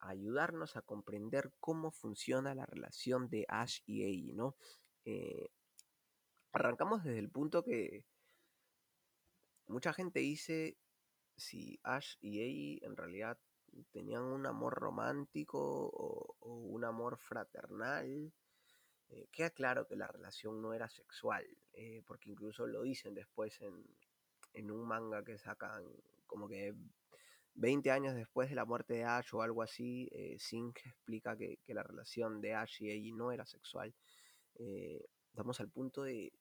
ayudarnos 0.01 0.77
a 0.77 0.83
comprender 0.83 1.51
cómo 1.61 1.93
funciona 1.93 2.55
la 2.55 2.67
relación 2.67 3.31
de 3.31 3.47
Ash 3.49 3.81
y 3.87 4.03
Ei, 4.03 4.35
¿no? 4.35 4.55
Eh, 5.07 5.49
arrancamos 6.53 7.05
desde 7.05 7.21
el 7.21 7.31
punto 7.31 7.65
que 7.65 8.05
mucha 9.67 9.95
gente 9.95 10.21
dice 10.21 10.77
si 11.41 11.81
Ash 11.83 12.17
y 12.21 12.41
Ei 12.41 12.79
en 12.83 12.97
realidad 12.97 13.39
tenían 13.91 14.23
un 14.23 14.47
amor 14.47 14.75
romántico 14.75 15.59
o, 15.61 16.37
un 16.41 16.85
amor 16.85 17.19
fraternal. 17.19 18.33
Eh, 19.09 19.29
queda 19.33 19.51
claro 19.51 19.87
que 19.87 19.97
la 19.97 20.07
relación 20.07 20.63
no 20.63 20.73
era 20.73 20.89
sexual, 20.89 21.45
eh, 21.73 22.03
porque 22.07 22.31
incluso 22.31 22.67
lo 22.67 22.83
dicen 22.83 23.15
después 23.15 23.61
en, 23.61 24.71
un 24.71 24.87
manga 24.87 25.25
que 25.25 25.39
sacan 25.39 25.85
como 26.27 26.49
que 26.49 26.75
20 27.55 27.91
años 27.91 28.15
después 28.15 28.49
de 28.49 28.55
la 28.57 28.65
muerte 28.65 28.95
de 28.95 29.05
Ash 29.05 29.35
o 29.35 29.43
algo 29.43 29.63
así, 29.63 30.09
eh, 30.13 30.37
explica 30.37 31.37
que, 31.37 31.59
la 31.69 31.83
relación 31.83 32.41
de 32.41 32.55
Ash 32.55 32.83
y 32.83 32.91
Ei 32.91 33.13
no 33.13 33.33
era 33.33 33.47
sexual. 33.47 33.95
Estamos 34.55 35.59
eh, 35.59 35.63
al 35.63 35.69
punto 35.71 36.05
de, 36.05 36.33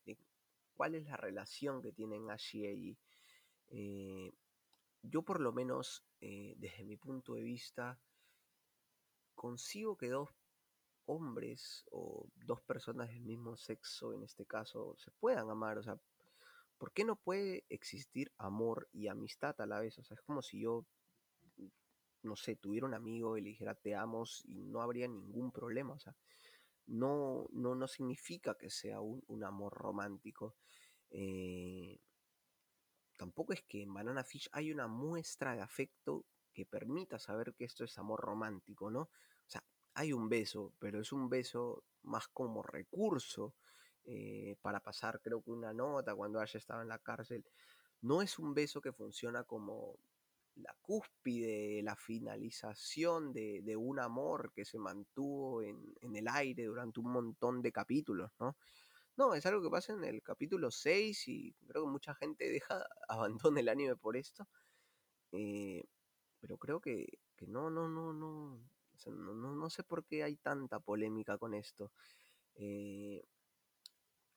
cuál 0.76 0.96
es 0.96 1.06
la 1.06 1.18
relación 1.18 1.82
que 1.82 1.92
tienen 1.92 2.30
Ash 2.30 2.56
y 2.56 2.66
Ei 2.66 2.98
yo 5.02 5.22
por 5.24 5.40
lo 5.40 5.52
menos, 5.52 6.04
eh, 6.22 6.56
desde 6.58 6.84
mi 6.84 6.98
punto 6.98 7.34
de 7.34 7.44
vista, 7.44 8.00
consigo 9.36 9.98
que 9.98 10.10
dos 10.10 10.30
hombres 11.06 11.86
o 11.92 12.30
dos 12.36 12.62
personas 12.62 13.10
del 13.10 13.22
mismo 13.22 13.58
sexo, 13.58 14.14
en 14.14 14.24
este 14.24 14.46
caso, 14.46 14.96
se 14.98 15.12
puedan 15.12 15.50
amar. 15.50 15.78
O 15.78 15.84
sea, 15.84 16.00
¿por 16.78 16.92
qué 16.92 17.04
no 17.04 17.16
puede 17.16 17.66
existir 17.70 18.32
amor 18.38 18.90
y 18.92 19.08
amistad 19.08 19.60
a 19.60 19.66
la 19.66 19.80
vez? 19.80 19.98
O 19.98 20.04
sea, 20.04 20.16
es 20.16 20.22
como 20.22 20.42
si 20.42 20.62
yo, 20.62 20.86
no 22.22 22.36
sé, 22.36 22.56
tuviera 22.58 22.86
un 22.86 22.94
amigo 22.94 23.38
y 23.38 23.42
le 23.42 23.50
dijera 23.50 23.76
te 23.76 23.96
amo 23.96 24.24
y 24.46 24.64
no 24.64 24.82
habría 24.82 25.08
ningún 25.08 25.52
problema. 25.52 25.94
O 25.94 26.00
sea, 26.00 26.16
no, 26.88 27.48
no, 27.52 27.76
no 27.76 27.88
significa 27.88 28.56
que 28.56 28.70
sea 28.70 29.00
un, 29.00 29.24
un 29.28 29.44
amor 29.44 29.74
romántico. 29.74 30.56
Eh, 31.12 32.00
tampoco 33.20 33.52
es 33.52 33.62
que 33.64 33.82
en 33.84 33.94
Banana 33.94 34.24
Fish 34.24 34.48
hay 34.54 34.72
una 34.72 34.88
muestra 34.88 35.54
de 35.54 35.62
afecto 35.62 36.26
que 36.54 36.66
permita 36.66 37.20
saber 37.20 37.54
que 37.54 37.66
esto 37.66 37.84
es 37.84 37.98
amor 37.98 38.22
romántico, 38.22 38.90
¿no? 38.90 39.02
O 39.02 39.10
sea, 39.46 39.62
hay 39.94 40.14
un 40.14 40.30
beso, 40.30 40.74
pero 40.80 41.02
es 41.02 41.12
un 41.12 41.30
beso 41.30 41.84
más 42.04 42.30
como 42.30 42.64
recurso 42.64 43.56
eh, 44.06 44.56
para 44.62 44.80
pasar, 44.80 45.20
creo 45.22 45.44
que 45.44 45.52
una 45.52 45.74
nota 45.74 46.16
cuando 46.16 46.40
haya 46.40 46.58
estado 46.58 46.82
en 46.82 46.88
la 46.88 47.00
cárcel. 47.00 47.46
No 48.02 48.22
es 48.22 48.40
un 48.40 48.54
beso 48.54 48.80
que 48.80 48.94
funciona 48.94 49.44
como 49.44 50.00
la 50.56 50.74
cúspide, 50.82 51.84
la 51.84 51.98
finalización 51.98 53.34
de, 53.34 53.76
un 53.76 54.00
amor 54.00 54.54
que 54.54 54.64
se 54.64 54.80
mantuvo 54.80 55.62
en, 55.62 55.94
en, 56.00 56.16
el 56.16 56.28
aire 56.30 56.64
durante 56.64 57.02
un 57.02 57.12
montón 57.12 57.62
de 57.62 57.74
capítulos, 57.74 58.32
¿no? 58.40 58.56
No, 59.20 59.34
es 59.34 59.46
algo 59.46 59.62
que 59.62 59.70
pasa 59.70 59.92
en 59.92 60.06
el 60.06 60.24
capítulo 60.24 60.72
6 60.72 61.28
y 61.28 61.54
creo 61.68 61.84
que 61.84 61.92
mucha 61.92 62.16
gente 62.16 62.50
deja, 62.50 62.88
abandona 63.10 63.60
el 63.60 63.68
anime 63.68 63.98
por 63.98 64.16
esto. 64.16 64.48
Eh, 65.34 65.84
pero 66.40 66.58
creo 66.58 66.80
que, 66.80 67.20
no, 67.48 67.70
no, 67.70 67.90
no, 67.90 68.14
no, 68.14 68.62
no, 69.08 69.56
no, 69.56 69.70
sé 69.70 69.84
por 69.84 70.06
qué 70.06 70.24
hay 70.24 70.38
tanta 70.38 70.80
polémica 70.80 71.38
con 71.38 71.54
esto. 71.54 71.92
Eh, 72.56 73.22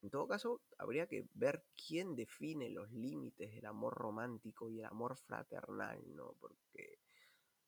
en 0.02 0.10
todo 0.10 0.26
caso, 0.26 0.60
habría 0.78 1.06
que 1.06 1.28
ver 1.34 1.64
quién 1.86 2.16
define 2.16 2.68
los 2.68 2.90
límites 2.90 3.54
del 3.54 3.66
amor 3.66 3.94
romántico 3.94 4.68
y 4.68 4.80
el 4.80 4.86
amor 4.86 5.16
fraternal, 5.16 6.02
¿no? 6.16 6.34
Porque, 6.40 6.98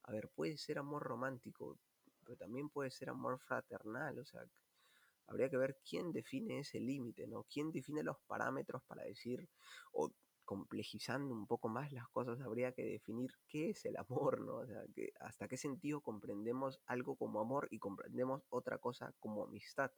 a 0.03 0.11
ver, 0.11 0.31
puede 0.31 0.57
ser 0.57 0.79
amor 0.79 1.05
romántico, 1.05 1.79
pero 2.25 2.37
también 2.37 2.71
puede 2.71 2.91
ser 2.91 3.09
amor 3.11 3.39
fraternal, 3.39 4.19
o 4.19 4.25
sea, 4.25 4.45
habría 5.27 5.49
que 5.49 5.57
ver 5.57 5.79
quién 5.89 6.13
define 6.13 6.61
ese 6.61 6.81
límite, 6.81 7.27
¿no? 7.27 7.45
¿Quién 7.45 7.71
define 7.73 8.03
los 8.03 8.19
parámetros 8.27 8.83
para 8.85 9.05
decir, 9.05 9.49
o 9.93 10.13
complejizando 10.45 11.35
un 11.35 11.47
poco 11.47 11.69
más 11.69 11.93
las 11.93 12.09
cosas, 12.09 12.41
habría 12.41 12.73
que 12.73 12.85
definir 12.85 13.31
qué 13.49 13.71
es 13.71 13.85
el 13.87 13.97
amor, 13.97 14.41
¿no? 14.41 14.57
O 14.57 14.67
sea, 14.67 14.83
que 14.95 15.13
hasta 15.21 15.49
qué 15.49 15.57
sentido 15.57 16.01
comprendemos 16.01 16.81
algo 16.87 17.17
como 17.17 17.41
amor 17.41 17.69
y 17.71 17.79
comprendemos 17.79 18.43
otra 18.51 18.79
cosa 18.79 19.13
como 19.19 19.45
amistad. 19.45 19.91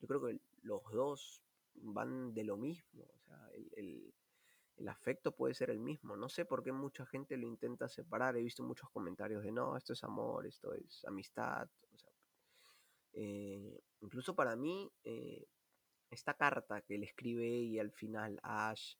Yo 0.00 0.08
creo 0.08 0.24
que 0.24 0.40
los 0.62 0.82
dos 0.92 1.42
van 1.74 2.34
de 2.34 2.44
lo 2.44 2.56
mismo, 2.56 3.04
o 3.04 3.18
sea, 3.18 3.50
el, 3.76 4.12
afecto 4.86 5.32
puede 5.32 5.54
ser 5.54 5.70
el 5.70 5.78
mismo. 5.80 6.16
No 6.16 6.28
sé 6.28 6.44
por 6.44 6.62
qué 6.62 6.72
mucha 6.72 7.06
gente 7.06 7.36
lo 7.36 7.46
intenta 7.46 7.88
separar. 7.88 8.36
He 8.36 8.42
visto 8.42 8.62
muchos 8.62 8.90
comentarios 8.90 9.42
de 9.42 9.52
no, 9.52 9.76
esto 9.76 9.92
es 9.92 10.04
amor, 10.04 10.46
esto 10.46 10.74
es 10.74 11.04
amistad. 11.06 11.68
Eh, 13.12 13.80
incluso 14.14 14.36
para 14.36 14.54
mí, 14.54 14.88
eh, 15.02 15.44
esta 16.08 16.34
carta 16.34 16.82
que 16.82 16.96
le 16.96 17.06
escribe 17.06 17.48
y 17.48 17.80
al 17.80 17.90
final 17.90 18.38
a 18.44 18.70
Ash, 18.70 18.94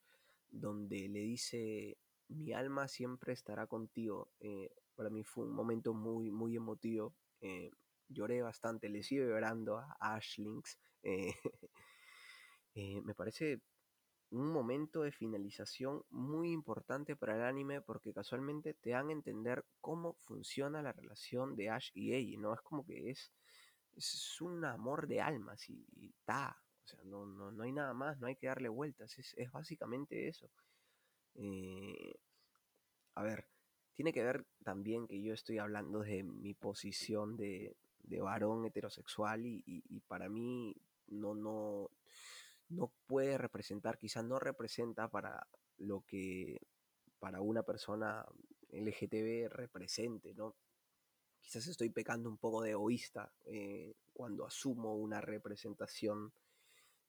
donde 0.50 1.08
le 1.08 1.20
dice, 1.20 1.96
mi 2.26 2.52
alma 2.52 2.88
siempre 2.88 3.32
estará 3.32 3.68
contigo, 3.68 4.32
eh, 4.40 4.72
para 4.96 5.10
mí 5.10 5.22
fue 5.22 5.44
un 5.44 5.52
momento 5.52 5.94
muy, 5.94 6.32
muy 6.32 6.56
emotivo. 6.56 7.14
lloré 8.08 8.42
bastante, 8.42 8.88
le 8.88 9.04
sigo 9.04 9.24
llorando 9.26 9.78
a 9.78 9.96
Ash 10.00 10.38
Links. 10.38 10.78
me 12.74 13.14
parece 13.14 13.60
un 14.30 14.50
momento 14.50 15.02
de 15.02 15.12
finalización 15.12 16.02
muy 16.10 16.50
importante 16.50 17.14
para 17.14 17.36
el 17.36 17.42
anime 17.42 17.82
porque 17.82 18.12
casualmente 18.12 18.74
te 18.74 18.90
dan 18.90 19.10
a 19.10 19.12
entender 19.12 19.64
cómo 19.80 20.14
funciona 20.14 20.82
la 20.82 20.92
relación 20.92 21.54
de 21.54 21.70
Ash 21.70 21.90
y 21.94 22.14
Eiji, 22.14 22.36
¿no? 22.36 22.52
Es 22.52 22.60
como 22.62 22.84
que 22.84 23.10
es 23.10 23.32
es 23.96 24.40
un 24.40 24.64
amor 24.64 25.06
de 25.06 25.20
almas 25.20 25.68
y, 25.68 25.84
está. 26.18 26.56
O 26.84 26.86
sea, 26.86 27.00
no, 27.04 27.26
no, 27.26 27.62
hay 27.62 27.72
nada 27.72 27.94
más, 27.94 28.18
no 28.18 28.26
hay 28.26 28.36
que 28.36 28.46
darle 28.46 28.68
vueltas. 28.68 29.18
Es, 29.18 29.52
básicamente 29.52 30.28
eso. 30.28 30.50
Eh, 31.34 32.14
a 33.14 33.22
ver, 33.22 33.46
tiene 33.94 34.12
que 34.12 34.22
ver 34.22 34.44
también 34.62 35.06
que 35.06 35.22
yo 35.22 35.32
estoy 35.32 35.58
hablando 35.58 36.00
de 36.00 36.22
mi 36.22 36.54
posición 36.54 37.36
de, 37.36 37.74
varón 38.20 38.66
heterosexual 38.66 39.44
y, 39.46 40.02
para 40.06 40.28
mí 40.28 40.76
no, 41.08 41.34
no, 41.34 41.90
no 42.68 42.92
puede 43.06 43.38
representar, 43.38 43.98
quizás 43.98 44.24
no 44.24 44.38
representa 44.38 45.08
para 45.08 45.46
lo 45.78 46.02
que 46.02 46.60
para 47.18 47.40
una 47.40 47.62
persona 47.62 48.24
LGTB 48.70 49.48
represente, 49.48 50.34
¿no? 50.34 50.54
Quizás 51.44 51.66
estoy 51.66 51.90
pecando 51.90 52.30
un 52.30 52.38
poco 52.38 52.62
de 52.62 52.70
egoísta 52.70 53.30
eh, 53.44 53.94
cuando 54.14 54.46
asumo 54.46 54.96
una 54.96 55.20
representación 55.20 56.32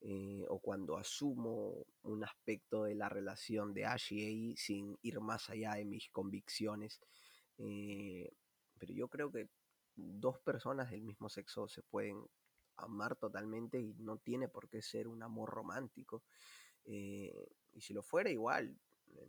eh, 0.02 0.45
o 0.50 0.60
cuando 0.60 0.98
asumo 0.98 1.86
un 2.04 2.24
aspecto 2.24 2.84
de 2.84 2.95
la 2.95 3.08
relación 3.08 3.74
de 3.74 3.86
Ash 3.86 4.12
y 4.12 4.24
Ei 4.24 4.58
sin 4.58 4.98
ir 5.02 5.21
más 5.21 5.50
allá 5.50 5.76
de 5.76 5.86
mis 5.86 6.10
convicciones. 6.10 7.00
Eh, 7.58 8.30
pero 8.78 8.93
yo 8.93 9.08
creo 9.08 9.32
que 9.32 9.48
dos 9.95 10.38
personas 10.39 10.91
del 10.91 11.02
mismo 11.02 11.30
sexo 11.30 11.69
se 11.69 11.82
pueden 11.82 12.21
amar 12.76 13.15
totalmente 13.15 13.80
y 13.80 13.93
no 14.00 14.17
tiene 14.17 14.50
por 14.50 14.67
qué 14.67 14.82
ser 14.82 15.08
un 15.08 15.24
amor 15.24 15.50
romántico. 15.50 16.24
Y 16.84 17.82
si 17.82 17.93
lo 17.93 18.04
fuera, 18.04 18.30
igual, 18.30 18.78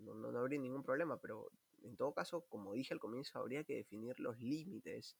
no, 0.01 0.14
no, 0.14 0.38
habría 0.38 0.61
ningún 0.61 0.83
problema, 0.83 1.16
pero 1.16 1.49
en 1.87 1.96
todo 1.96 2.12
caso, 2.12 2.42
como 2.49 2.75
dije 2.75 2.94
al 2.94 3.01
comienzo, 3.01 3.38
habría 3.38 3.64
que 3.64 3.77
definir 3.77 4.18
los 4.20 4.38
límites. 4.38 5.16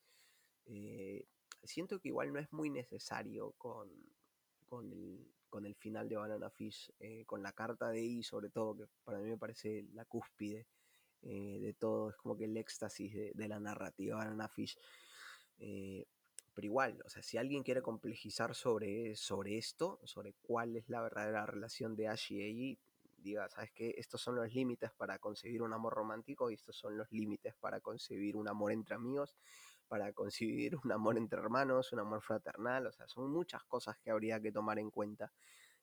siento 1.62 2.00
que 2.00 2.09
igual 2.09 2.33
no 2.33 2.38
es 2.38 2.52
muy 2.52 2.70
necesario 2.70 3.52
con, 3.59 3.90
con 4.66 4.92
el, 4.92 5.26
con 5.48 5.64
el 5.66 5.74
final 5.74 6.09
de 6.09 6.16
Banana 6.16 6.50
Fish, 6.50 6.92
eh, 7.00 7.24
con 7.24 7.42
la 7.42 7.52
carta 7.52 7.88
de 7.88 8.02
I 8.02 8.22
sobre 8.22 8.50
todo, 8.50 8.76
que 8.76 8.85
para 9.05 9.18
mí 9.18 9.29
me 9.29 9.38
parece 9.38 9.87
la 9.94 10.05
cúspide 10.05 10.66
eh, 11.22 11.59
de 11.61 11.72
todo, 11.72 12.11
es 12.11 12.16
como 12.16 12.37
que 12.37 12.44
el 12.44 12.57
éxtasis 12.57 13.35
de, 13.35 13.48
la 13.48 13.59
narrativa 13.59 14.16
Banana 14.16 14.48
Fish. 14.48 14.76
Eh, 15.59 16.07
pero 16.55 16.66
igual, 16.66 17.02
o 17.05 17.09
sea, 17.09 17.22
si 17.22 17.37
alguien 17.37 17.62
quiere 17.62 17.83
complejizar 17.83 18.55
sobre, 18.55 19.14
sobre 19.16 19.59
esto, 19.59 20.00
sobre 20.05 20.35
cuál 20.42 20.76
es 20.76 20.88
la 20.88 21.02
verdadera 21.02 21.46
relación 21.46 21.96
de 21.96 22.09
Ash 22.09 22.33
y 22.33 22.42
Eiji, 22.42 22.79
diga, 23.16 23.48
¿sabes 23.48 23.72
qué? 23.72 23.94
Estos 23.96 24.20
son 24.20 24.37
los 24.37 24.52
límites 24.52 24.92
para 24.92 25.18
concebir 25.18 25.62
un 25.62 25.72
amor 25.72 25.94
romántico 25.94 26.50
y 26.50 26.55
estos 26.55 26.76
son 26.76 26.96
los 26.96 27.11
límites 27.12 27.55
para 27.57 27.81
concebir 27.81 28.37
un 28.37 28.48
amor 28.48 28.72
entre 28.72 28.94
amigos 28.94 29.37
para 29.87 30.12
concebir 30.12 30.76
un 30.85 30.92
amor 30.92 31.16
entre 31.16 31.38
hermanos, 31.38 31.92
un 31.92 32.00
amor 32.00 32.22
fraternal, 32.22 32.87
o 32.87 32.92
sea, 32.92 33.07
son 33.09 33.31
muchas 33.31 33.64
cosas 33.64 33.96
que 33.98 34.11
habría 34.11 34.40
que 34.40 34.52
tomar 34.52 34.79
en 34.79 34.90
cuenta. 34.90 35.33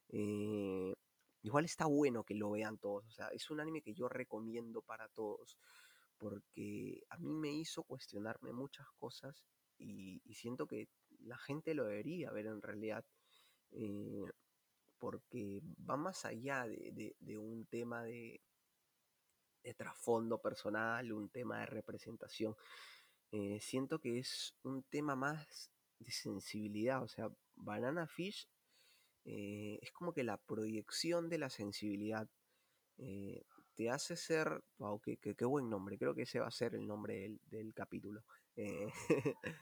Eh, 0.10 0.94
igual 1.42 1.66
está 1.66 1.86
bueno 1.86 2.24
que 2.24 2.36
lo 2.36 2.52
vean 2.52 2.78
todos, 2.78 3.06
o 3.08 3.12
sea, 3.12 3.28
es 3.30 3.50
un 3.50 3.60
anime 3.60 3.82
que 3.82 3.94
yo 3.94 4.10
recomiendo 4.10 4.82
para 4.82 5.08
todos, 5.10 5.58
porque 6.18 7.04
a 7.10 7.18
mí 7.18 7.34
me 7.34 7.52
hizo 7.52 7.84
cuestionarme 7.84 8.54
muchas 8.54 8.88
cosas 8.98 9.46
y, 9.78 10.22
siento 10.34 10.68
que 10.68 10.90
la 11.20 11.38
gente 11.38 11.74
lo 11.74 11.86
debería 11.86 12.32
ver 12.32 12.48
en 12.48 12.62
realidad. 12.62 13.06
Eh, 13.72 14.26
porque 15.04 15.62
va 15.90 15.98
más 15.98 16.24
allá 16.24 16.66
de, 16.66 17.38
un 17.38 17.66
tema 17.66 18.06
de, 18.06 18.40
de 19.62 19.74
trasfondo 19.74 20.42
personal, 20.42 21.12
un 21.12 21.28
tema 21.28 21.60
de 21.60 21.66
representación. 21.66 22.56
Eh, 23.34 23.60
siento 23.60 24.00
que 24.00 24.20
es 24.20 24.56
un 24.64 24.82
tema 24.84 25.18
más 25.18 25.70
de 26.00 26.10
sensibilidad. 26.10 27.04
O 27.04 27.10
sea, 27.10 27.30
Banana 27.54 28.08
Fish 28.08 28.48
eh, 29.26 29.78
es 29.82 29.92
como 29.92 30.14
que 30.14 30.24
la 30.24 30.38
proyección 30.38 31.28
de 31.28 31.38
la 31.38 31.50
sensibilidad 31.50 32.30
eh, 32.98 33.44
te 33.76 33.90
hace 33.90 34.16
ser. 34.16 34.64
Wow, 34.78 35.02
qué, 35.02 35.46
buen 35.46 35.70
nombre. 35.70 35.98
Creo 35.98 36.16
que 36.16 36.22
ese 36.22 36.40
va 36.40 36.48
a 36.48 36.52
ser 36.52 36.76
el 36.76 36.88
nombre 36.88 37.38
del, 37.50 37.74
capítulo. 37.74 38.24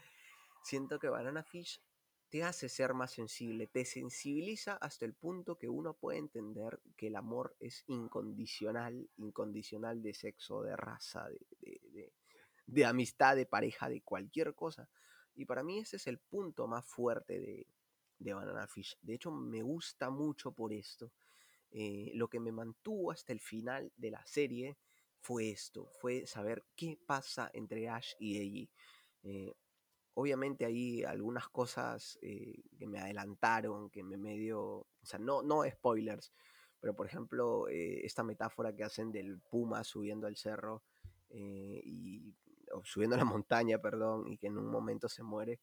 siento 0.63 0.99
que 0.99 1.10
Banana 1.10 1.41
Fish 1.41 1.82
te 2.31 2.43
hace 2.43 2.69
ser 2.69 2.93
más 2.93 3.11
sensible, 3.11 3.67
te 3.67 3.83
sensibiliza 3.83 4.77
hasta 4.77 5.05
el 5.05 5.13
punto 5.13 5.57
que 5.57 5.67
uno 5.69 5.93
puede 5.93 6.17
entender 6.17 6.79
que 6.95 7.07
el 7.07 7.17
amor 7.17 7.55
es 7.59 7.83
incondicional, 7.87 9.09
incondicional 9.17 10.01
de 10.01 10.13
sexo, 10.13 10.63
de 10.63 10.75
raza, 10.77 11.27
de, 11.59 12.13
de 12.65 12.85
amistad, 12.85 13.35
de 13.35 13.45
pareja, 13.45 13.89
de 13.89 14.01
cualquier 14.01 14.55
cosa. 14.55 14.89
Y 15.35 15.45
para 15.45 15.61
mí 15.61 15.79
ese 15.79 15.97
es 15.97 16.07
el 16.07 16.19
punto 16.19 16.67
más 16.67 16.85
fuerte 16.85 17.39
de, 17.39 17.67
de 18.17 18.33
Banana 18.33 18.65
Fish. 18.65 18.97
De 19.01 19.15
hecho, 19.15 19.31
me 19.31 19.61
gusta 19.61 20.09
mucho 20.09 20.53
por 20.53 20.71
esto. 20.71 21.11
Eh, 21.71 22.11
lo 22.15 22.29
que 22.29 22.39
me 22.39 22.51
mantuvo 22.51 23.11
hasta 23.11 23.33
el 23.33 23.39
final 23.39 23.91
de 23.97 24.11
la 24.11 24.25
serie 24.25 24.77
fue 25.19 25.51
esto, 25.51 25.89
fue 25.99 26.25
saber 26.25 26.63
qué 26.75 26.97
pasa 27.05 27.49
entre 27.53 27.89
Ash 27.89 28.13
y 28.19 28.37
Eiji. 28.37 28.69
Eh, 29.23 29.53
obviamente 30.21 30.65
hay 30.65 31.03
algunas 31.03 31.49
cosas 31.49 32.17
eh, 32.21 32.62
que 32.77 32.88
me 32.88 32.99
adelantaron, 32.99 33.89
que 33.89 34.03
me 34.03 34.17
medio, 34.17 34.62
o 34.62 35.05
sea, 35.05 35.19
no, 35.19 35.41
no 35.41 35.63
spoilers, 35.69 36.31
pero 36.79 36.95
por 36.95 37.05
ejemplo, 37.05 37.67
esta 37.67 38.23
metáfora 38.23 38.73
que 38.75 38.84
hacen 38.84 39.12
del 39.12 39.39
puma 39.39 39.84
subiendo 39.84 40.25
al 40.25 40.36
cerro 40.36 40.84
y 41.29 42.34
subiendo 42.84 43.17
la 43.17 43.25
montaña, 43.43 43.77
perdón, 43.79 44.27
y 44.27 44.38
que 44.38 44.47
en 44.47 44.57
un 44.57 44.67
momento 44.67 45.10
se 45.10 45.23
muere. 45.23 45.60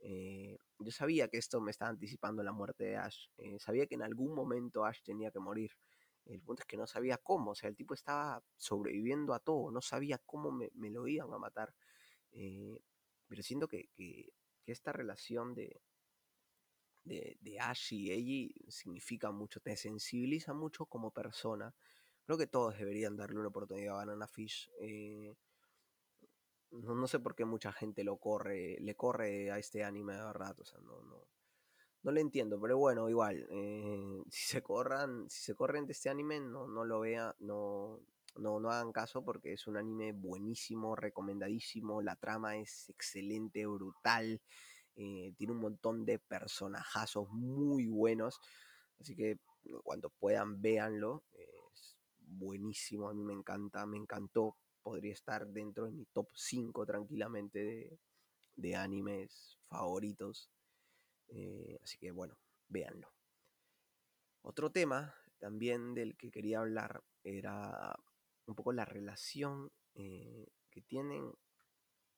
Eh, 0.00 0.58
yo 0.78 0.92
sabía 0.92 1.28
que 1.28 1.38
esto 1.38 1.60
me 1.60 1.70
estaba 1.70 1.90
anticipando 1.90 2.42
la 2.42 2.52
muerte 2.52 2.84
de 2.84 2.96
Ash. 2.96 3.28
Eh, 3.38 3.58
sabía 3.58 3.86
que 3.86 3.94
en 3.94 4.02
algún 4.02 4.34
momento 4.34 4.84
Ash 4.84 5.02
tenía 5.02 5.30
que 5.30 5.40
morir. 5.40 5.72
El 6.24 6.40
punto 6.42 6.62
es 6.62 6.66
que 6.66 6.76
no 6.76 6.86
sabía 6.86 7.16
cómo. 7.18 7.52
O 7.52 7.54
sea, 7.54 7.68
el 7.68 7.76
tipo 7.76 7.94
estaba 7.94 8.42
sobreviviendo 8.56 9.34
a 9.34 9.40
todo. 9.40 9.70
No 9.70 9.80
sabía 9.80 10.18
cómo 10.18 10.52
me, 10.52 10.70
lo 10.90 11.06
iban 11.08 11.32
a 11.32 11.38
matar. 11.38 11.74
Eh, 13.28 13.30
pero 13.30 13.42
siento 13.42 13.68
que, 13.68 13.90
esta 14.66 14.92
relación 14.92 15.54
de, 15.54 15.80
de, 17.04 17.58
Ash 17.60 17.92
y 17.92 18.10
Eiji 18.10 18.54
significa 18.68 19.30
mucho. 19.30 19.60
Te 19.60 19.76
sensibiliza 19.76 20.52
mucho 20.52 20.86
como 20.86 21.10
persona. 21.10 21.74
Creo 22.24 22.38
que 22.38 22.46
todos 22.46 22.76
deberían 22.76 23.16
darle 23.16 23.38
una 23.38 23.48
oportunidad 23.48 23.94
a 23.94 23.98
Banana 23.98 24.26
Fish. 24.26 24.70
No, 26.70 27.06
sé 27.06 27.18
por 27.18 27.34
qué 27.34 27.46
mucha 27.46 27.72
gente 27.72 28.04
lo 28.04 28.18
corre, 28.18 28.76
le 28.80 28.94
corre 28.94 29.50
a 29.50 29.58
este 29.58 29.84
anime 29.84 30.14
de 30.14 30.22
verdad, 30.22 30.58
o 30.60 30.64
sea, 30.66 30.78
no, 30.80 31.02
no, 31.02 31.26
no 32.02 32.12
le 32.12 32.20
entiendo, 32.20 32.60
pero 32.60 32.76
bueno, 32.76 33.08
igual, 33.08 33.46
eh, 33.50 34.22
si 34.30 34.48
se 34.48 34.62
corran, 34.62 35.30
si 35.30 35.40
se 35.40 35.54
corren 35.54 35.86
de 35.86 35.92
este 35.92 36.10
anime, 36.10 36.40
no, 36.40 36.68
no 36.68 36.84
lo 36.84 37.00
vean, 37.00 37.32
no, 37.38 38.00
no, 38.38 38.60
no 38.60 38.70
hagan 38.70 38.92
caso 38.92 39.24
porque 39.24 39.52
es 39.52 39.66
un 39.66 39.76
anime 39.76 40.12
buenísimo, 40.12 40.96
recomendadísimo, 40.96 42.02
la 42.02 42.16
trama 42.16 42.56
es 42.56 42.88
excelente, 42.88 43.66
brutal, 43.66 44.40
eh, 44.96 45.32
tiene 45.36 45.52
un 45.52 45.60
montón 45.60 46.04
de 46.04 46.18
personajazos 46.18 47.28
muy 47.30 47.86
buenos, 47.86 48.40
así 49.00 49.14
que 49.14 49.38
cuando 49.82 50.10
puedan 50.10 50.60
véanlo, 50.62 51.24
es 51.32 51.96
buenísimo, 52.18 53.08
a 53.08 53.14
mí 53.14 53.22
me 53.22 53.34
encanta, 53.34 53.84
me 53.86 53.96
encantó 53.96 54.56
podría 54.88 55.12
estar 55.12 55.46
dentro 55.46 55.84
de 55.84 55.92
mi 55.92 56.06
top 56.06 56.28
5 56.34 56.86
tranquilamente 56.86 57.98
de, 58.56 58.74
animes 58.74 59.58
favoritos. 59.68 60.50
Eh, 61.28 61.78
así 61.82 61.98
que 61.98 62.10
bueno, 62.10 62.38
véanlo. 62.68 63.12
Otro 64.40 64.72
tema 64.72 65.14
también 65.38 65.92
del 65.92 66.16
que 66.16 66.30
quería 66.30 66.60
hablar 66.60 67.02
era 67.22 67.94
un 68.48 68.54
poco 68.54 68.72
la 68.72 68.84
relación 68.84 69.70
eh, 69.94 70.48
que 70.70 70.80
tienen 70.82 71.32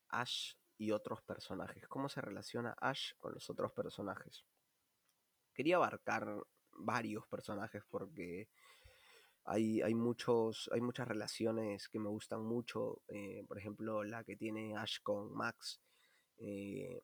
Ash 0.08 0.54
y 0.78 0.92
otros 0.92 1.22
personajes. 1.22 1.86
¿Cómo 1.88 2.08
se 2.08 2.20
relaciona 2.20 2.74
Ash 2.80 3.12
con 3.18 3.34
los 3.34 3.50
otros 3.50 3.72
personajes? 3.72 4.44
Quería 5.52 5.76
abarcar 5.76 6.42
varios 6.72 7.26
personajes 7.26 7.82
porque 7.90 8.48
hay, 9.44 9.82
hay, 9.82 9.94
muchos, 9.94 10.70
hay 10.72 10.80
muchas 10.80 11.08
relaciones 11.08 11.88
que 11.88 11.98
me 11.98 12.08
gustan 12.08 12.42
mucho. 12.44 13.02
Eh, 13.08 13.44
por 13.46 13.58
ejemplo, 13.58 14.04
la 14.04 14.24
que 14.24 14.36
tiene 14.36 14.76
Ash 14.76 14.98
con 15.02 15.32
Max. 15.34 15.80
Eh, 16.38 17.02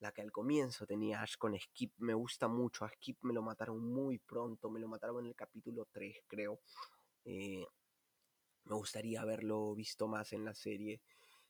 la 0.00 0.12
que 0.12 0.20
al 0.20 0.32
comienzo 0.32 0.84
tenía 0.84 1.22
Ash 1.22 1.36
con 1.36 1.58
Skip. 1.58 1.92
Me 1.98 2.14
gusta 2.14 2.48
mucho. 2.48 2.84
A 2.84 2.90
Skip 2.90 3.18
me 3.22 3.32
lo 3.32 3.42
mataron 3.42 3.78
muy 3.78 4.18
pronto. 4.18 4.68
Me 4.68 4.80
lo 4.80 4.88
mataron 4.88 5.20
en 5.20 5.26
el 5.26 5.36
capítulo 5.36 5.86
3, 5.92 6.24
creo. 6.26 6.60
Me 8.64 8.74
gustaría 8.76 9.20
haberlo 9.20 9.74
visto 9.74 10.08
más 10.08 10.32
en 10.32 10.44
la 10.44 10.54
serie. 10.54 11.00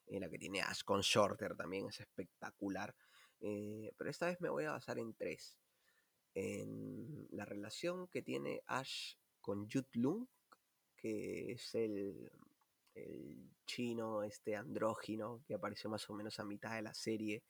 la 0.07 0.29
que 0.29 0.39
tiene 0.39 0.61
Ash 0.61 0.83
con 0.85 1.01
Shorter 1.01 1.57
también 1.57 1.87
es 1.89 2.01
espectacular. 2.01 2.95
pero 3.41 4.11
esta 4.11 4.27
vez 4.27 4.41
me 4.41 4.49
voy 4.49 4.65
a 4.65 4.73
basar 4.73 4.99
en 4.99 5.15
tres. 5.15 5.57
En 6.35 7.29
la 7.31 7.45
relación 7.45 8.09
que 8.09 8.23
tiene 8.23 8.63
Ash 8.67 9.15
con 9.41 9.69
Jut 9.71 9.95
Lung, 9.95 10.27
que 10.97 11.53
es 11.53 11.75
el, 11.75 12.33
chino, 13.67 14.23
este 14.23 14.57
andrógino, 14.57 15.43
que 15.47 15.55
apareció 15.55 15.91
más 15.91 16.09
o 16.09 16.15
menos 16.15 16.39
a 16.39 16.45
mitad 16.45 16.75
de 16.77 16.83
la 16.83 16.95
serie. 16.95 17.43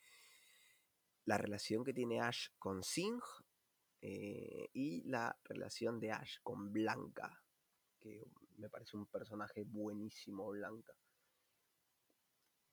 La 1.25 1.39
relación 1.39 1.85
que 1.85 1.95
tiene 1.95 2.21
Ash 2.21 2.49
con 2.59 2.83
Singh 2.83 3.23
eh, 4.01 4.69
y 4.73 5.03
la 5.05 5.39
relación 5.45 6.01
de 6.01 6.13
Ash 6.13 6.39
con 6.43 6.73
Blanca, 6.73 7.44
que 8.05 8.31
me 8.59 8.69
parece 8.69 8.99
un 8.99 9.07
personaje 9.07 9.65
buenísimo, 9.65 10.51
Blanca. 10.51 10.93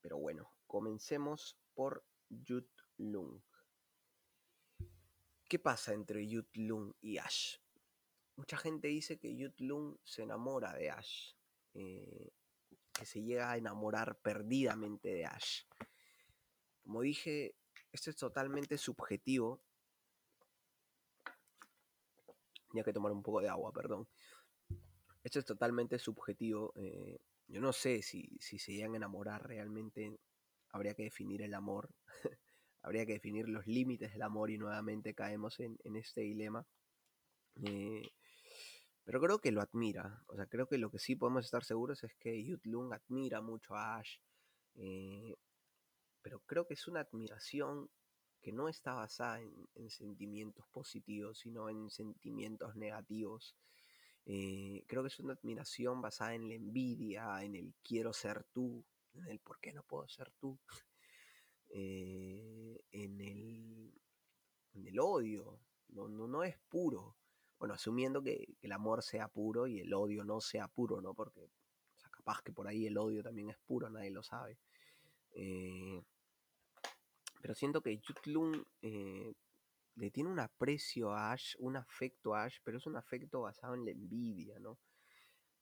Pero 0.02 0.17
bueno, 0.17 0.52
comencemos 0.67 1.58
por 1.74 2.04
Yut 2.28 2.70
Lung. 2.98 3.41
¿Qué 5.48 5.58
pasa 5.58 5.94
entre 5.94 6.28
Yut 6.28 6.54
Lung 6.58 6.94
y 7.00 7.17
Ash? 7.17 7.62
mucha 8.41 8.58
gente 8.58 8.88
dice 8.88 9.20
que 9.20 9.36
Yut 9.36 9.60
Lung 9.62 9.98
se 10.04 10.24
enamora 10.24 10.74
de 10.74 10.89
Ash, 10.89 11.34
eh, 11.76 12.32
que 12.91 13.06
se 13.06 13.22
llega 13.22 13.52
a 13.52 13.58
enamorar 13.58 14.20
perdidamente 14.20 15.10
de 15.10 15.26
Ash. 15.26 15.65
Como 16.82 17.02
dije, 17.02 17.56
esto 17.91 18.10
es 18.10 18.15
totalmente 18.15 18.80
subjetivo. 18.80 19.62
Ya 22.74 22.84
que 22.84 22.94
tomar 22.94 23.12
un 23.12 23.22
poco 23.22 23.41
de 23.41 23.50
agua, 23.50 23.72
perdón. 23.72 24.08
Esto 25.23 25.39
es 25.39 25.45
totalmente 25.45 25.99
subjetivo. 25.99 26.73
Eh, 26.75 27.19
yo 27.47 27.62
no 27.62 27.73
sé 27.73 28.01
si, 28.01 28.38
si 28.39 28.57
se 28.57 28.73
llegan 28.73 28.93
a 28.93 28.97
enamorar 28.97 29.47
realmente. 29.47 30.19
Habría 30.69 30.93
que 30.93 31.03
definir 31.03 31.41
el 31.41 31.53
amor. 31.53 31.89
habría 32.81 33.05
que 33.05 33.13
definir 33.13 33.47
los 33.47 33.67
límites 33.67 34.12
del 34.12 34.21
amor 34.21 34.49
y 34.49 34.57
nuevamente 34.57 35.13
caemos 35.13 35.60
en, 35.60 35.77
este 35.95 36.21
dilema. 36.21 36.65
Eh, 37.63 38.12
pero 39.03 39.21
creo 39.21 39.39
que 39.39 39.51
lo 39.51 39.62
admira. 39.62 40.23
O 40.27 40.36
sea, 40.36 40.47
creo 40.47 40.67
que 40.67 40.77
lo 40.77 40.89
que 40.89 40.99
sí 40.99 41.15
podemos 41.15 41.45
estar 41.45 41.63
seguros 41.63 42.03
es 42.03 42.15
que 42.15 42.43
Yut 42.43 42.65
Lung 42.65 42.93
admira 42.93 43.41
mucho 43.41 43.75
a 43.75 43.97
Ash. 43.97 44.17
Eh, 44.75 45.36
pero 46.21 46.39
creo 46.41 46.65
que 46.65 46.75
es 46.75 46.88
una 46.88 47.01
admiración 47.01 47.89
que 48.41 48.51
no 48.51 48.67
está 48.67 48.93
basada 48.93 49.39
en, 49.39 49.89
sentimientos 49.89 50.65
positivos, 50.69 51.39
sino 51.39 51.69
en 51.69 51.89
sentimientos 51.89 52.75
negativos. 52.75 53.55
Eh, 54.25 54.84
creo 54.88 55.01
que 55.01 55.07
es 55.07 55.19
una 55.19 55.34
admiración 55.34 56.01
basada 56.01 56.36
en 56.36 56.47
la 56.47 56.55
envidia, 56.55 57.43
en 57.43 57.55
el 57.55 57.73
quiero 57.81 58.13
ser 58.13 58.43
tú, 58.51 58.86
en 59.13 59.27
el 59.27 59.39
por 59.39 59.60
qué 59.60 59.73
no 59.73 59.84
puedo 59.84 60.07
ser 60.07 60.31
tú, 60.39 60.60
eh, 61.69 62.79
en, 62.91 63.21
el, 63.21 63.93
en, 64.73 64.88
el, 64.88 64.99
odio. 64.99 65.60
No, 65.89 66.07
no, 66.07 66.27
no, 66.27 66.43
es 66.43 66.57
puro. 66.69 67.17
Bueno, 67.60 67.73
asumiendo 67.73 68.23
que, 68.23 68.55
el 68.62 68.71
amor 68.71 69.03
sea 69.03 69.27
puro 69.27 69.67
y 69.67 69.79
el 69.79 69.93
odio 69.93 70.23
no 70.23 70.39
sea 70.41 70.67
puro, 70.67 71.01
¿no? 71.01 71.13
Porque 71.13 71.49
capaz 72.12 72.41
que 72.41 72.53
por 72.53 72.67
ahí 72.67 72.86
el 72.86 72.97
odio 72.97 73.23
también 73.23 73.49
es 73.49 73.57
puro, 73.57 73.89
nadie 73.89 74.12
lo 74.12 74.23
sabe. 74.23 74.57
Eh, 75.34 76.01
pero 77.41 77.55
siento 77.55 77.81
que 77.81 77.97
Yutlun 77.97 78.65
eh, 78.81 79.34
le 79.95 80.12
tiene 80.12 80.30
un 80.30 80.39
aprecio 80.39 81.12
a 81.12 81.32
Ash, 81.32 81.56
un 81.60 81.75
afecto 81.75 82.34
a 82.34 82.43
Ash, 82.43 82.58
pero 82.63 82.77
es 82.77 82.86
un 82.86 82.95
afecto 82.95 83.41
basado 83.41 83.75
en 83.75 83.86
la 83.86 83.91
envidia, 83.91 84.60
¿no? 84.60 84.77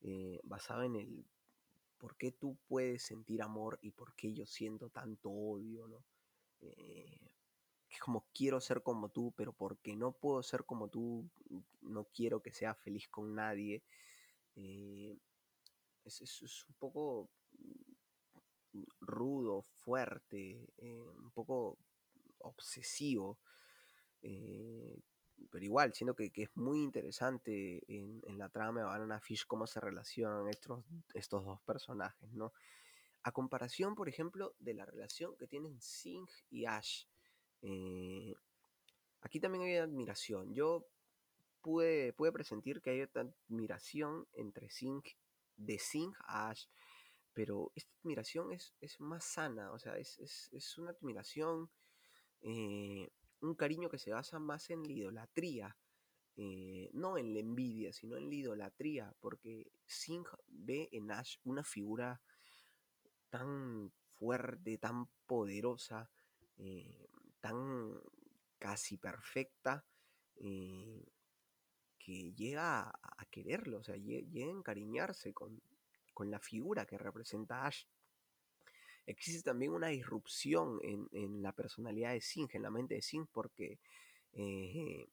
Eh, 0.01 0.39
basado 0.43 0.83
en 0.83 0.95
el 0.95 1.25
por 1.97 2.15
qué 2.15 2.31
tú 2.31 2.57
puedes 2.67 3.03
sentir 3.03 3.41
amor 3.41 3.79
y 3.81 3.91
por 3.91 4.13
qué 4.15 4.33
yo 4.33 4.45
siento 4.45 4.89
tanto 4.89 5.29
odio, 5.29 5.87
¿no? 5.87 6.03
Eh, 6.61 7.31
es 7.89 7.99
como 7.99 8.27
quiero 8.33 8.61
ser 8.61 8.83
como 8.83 9.09
tú, 9.09 9.33
pero 9.35 9.51
porque 9.51 9.95
no 9.95 10.11
puedo 10.11 10.43
ser 10.43 10.63
como 10.63 10.89
tú, 10.89 11.29
no 11.81 12.05
quiero 12.05 12.41
que 12.41 12.53
sea 12.53 12.75
feliz 12.75 13.09
con 13.09 13.35
nadie. 13.35 13.83
es, 14.55 16.21
es, 16.21 16.65
un 16.67 16.75
poco 16.75 17.29
rudo, 19.01 19.63
fuerte, 19.63 20.67
eh, 20.77 20.99
un 20.99 21.31
poco 21.31 21.77
obsesivo. 22.39 23.39
Eh, 24.21 24.99
pero 25.51 25.65
igual, 25.65 25.93
siento 25.93 26.15
que, 26.15 26.31
es 26.35 26.55
muy 26.55 26.83
interesante 26.83 27.83
en, 27.87 28.37
la 28.37 28.49
trama 28.49 28.81
de 28.81 28.85
Banana 28.85 29.19
Fish 29.19 29.45
cómo 29.45 29.67
se 29.67 29.79
relacionan 29.79 30.47
estos, 30.47 30.83
estos 31.13 31.43
dos 31.45 31.61
personajes, 31.61 32.31
¿no? 32.33 32.53
A 33.23 33.31
comparación, 33.31 33.95
por 33.95 34.07
ejemplo, 34.07 34.55
de 34.59 34.73
la 34.73 34.85
relación 34.85 35.35
que 35.37 35.47
tienen 35.47 35.81
Singh 35.81 36.29
y 36.49 36.65
Ash. 36.65 37.05
Eh, 37.61 38.33
aquí 39.21 39.39
también 39.39 39.63
hay 39.65 39.77
admiración. 39.77 40.53
Yo 40.53 40.85
pude, 41.61 42.13
pude 42.13 42.31
presentir 42.31 42.81
que 42.81 42.91
hay 42.91 43.01
admiración 43.01 44.27
entre 44.33 44.69
Singh, 44.69 45.03
de 45.57 45.79
Singh 45.79 46.15
a 46.25 46.49
Ash 46.49 46.67
pero 47.39 47.71
esta 47.73 47.89
admiración 48.03 48.51
es, 48.51 48.99
más 48.99 49.23
sana, 49.23 49.71
o 49.71 49.79
sea, 49.79 49.97
es, 49.97 50.77
una 50.77 50.91
admiración, 50.91 51.69
eh, 52.41 53.09
un 53.41 53.55
cariño 53.55 53.89
que 53.89 53.97
se 53.99 54.11
basa 54.11 54.39
más 54.39 54.69
en 54.69 54.83
la 54.83 54.91
idolatría, 54.91 55.77
eh, 56.35 56.89
no 56.93 57.17
en 57.17 57.33
la 57.33 57.39
envidia, 57.39 57.91
sino 57.93 58.17
en 58.17 58.29
la 58.29 58.35
idolatría, 58.35 59.13
porque 59.19 59.71
Singh 59.85 60.27
ve 60.47 60.89
en 60.91 61.11
Ash 61.11 61.37
una 61.43 61.63
figura 61.63 62.21
tan 63.29 63.91
fuerte, 64.13 64.77
tan 64.77 65.07
poderosa, 65.25 66.09
eh, 66.57 67.07
tan 67.39 67.99
casi 68.57 68.97
perfecta, 68.97 69.85
que 71.99 72.33
llega 72.33 72.89
a, 72.89 73.25
quererlo, 73.29 73.79
o 73.79 73.83
sea, 73.83 73.97
llega 73.97 74.45
a 74.45 74.49
encariñarse 74.49 75.33
con, 75.33 75.61
con 76.13 76.31
la 76.31 76.39
figura 76.39 76.85
que 76.85 76.97
representa 76.97 77.65
Ash. 77.65 77.83
Existe 79.05 79.41
también 79.43 79.71
una 79.71 79.87
disrupción 79.87 80.79
en, 80.83 81.41
la 81.41 81.53
personalidad 81.53 82.13
de 82.13 82.21
Singh, 82.21 82.49
en 82.53 82.63
la 82.63 82.69
mente 82.69 82.95
de 82.95 83.01
Singh, 83.01 83.27
porque 83.31 83.79
eh, 84.33 85.07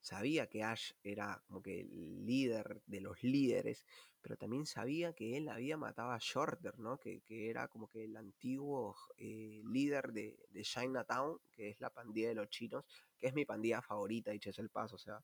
sabía 0.00 0.48
que 0.48 0.62
Ash 0.62 0.92
era 1.02 1.42
como 1.46 1.62
que 1.62 1.80
el 1.80 2.26
líder 2.26 2.82
de 2.86 3.00
los 3.00 3.22
líderes, 3.22 3.86
pero 4.20 4.36
también 4.36 4.66
sabía 4.66 5.14
que 5.14 5.36
él 5.36 5.48
había 5.48 5.76
matado 5.76 6.10
a 6.10 6.18
Shorter, 6.20 6.78
¿no? 6.78 6.98
Que, 6.98 7.22
era 7.28 7.68
como 7.68 7.88
que 7.88 8.04
el 8.04 8.16
antiguo 8.16 8.96
eh, 9.16 9.62
líder 9.64 10.12
de, 10.12 10.36
Chinatown, 10.62 11.38
que 11.50 11.70
es 11.70 11.80
la 11.80 11.90
pandilla 11.90 12.28
de 12.28 12.34
los 12.34 12.50
chinos, 12.50 12.84
que 13.18 13.28
es 13.28 13.34
mi 13.34 13.44
pandilla 13.44 13.80
favorita, 13.80 14.30
dicho 14.30 14.50
es 14.50 14.58
el 14.58 14.68
paso, 14.68 14.96
o 14.96 14.98
sea, 14.98 15.22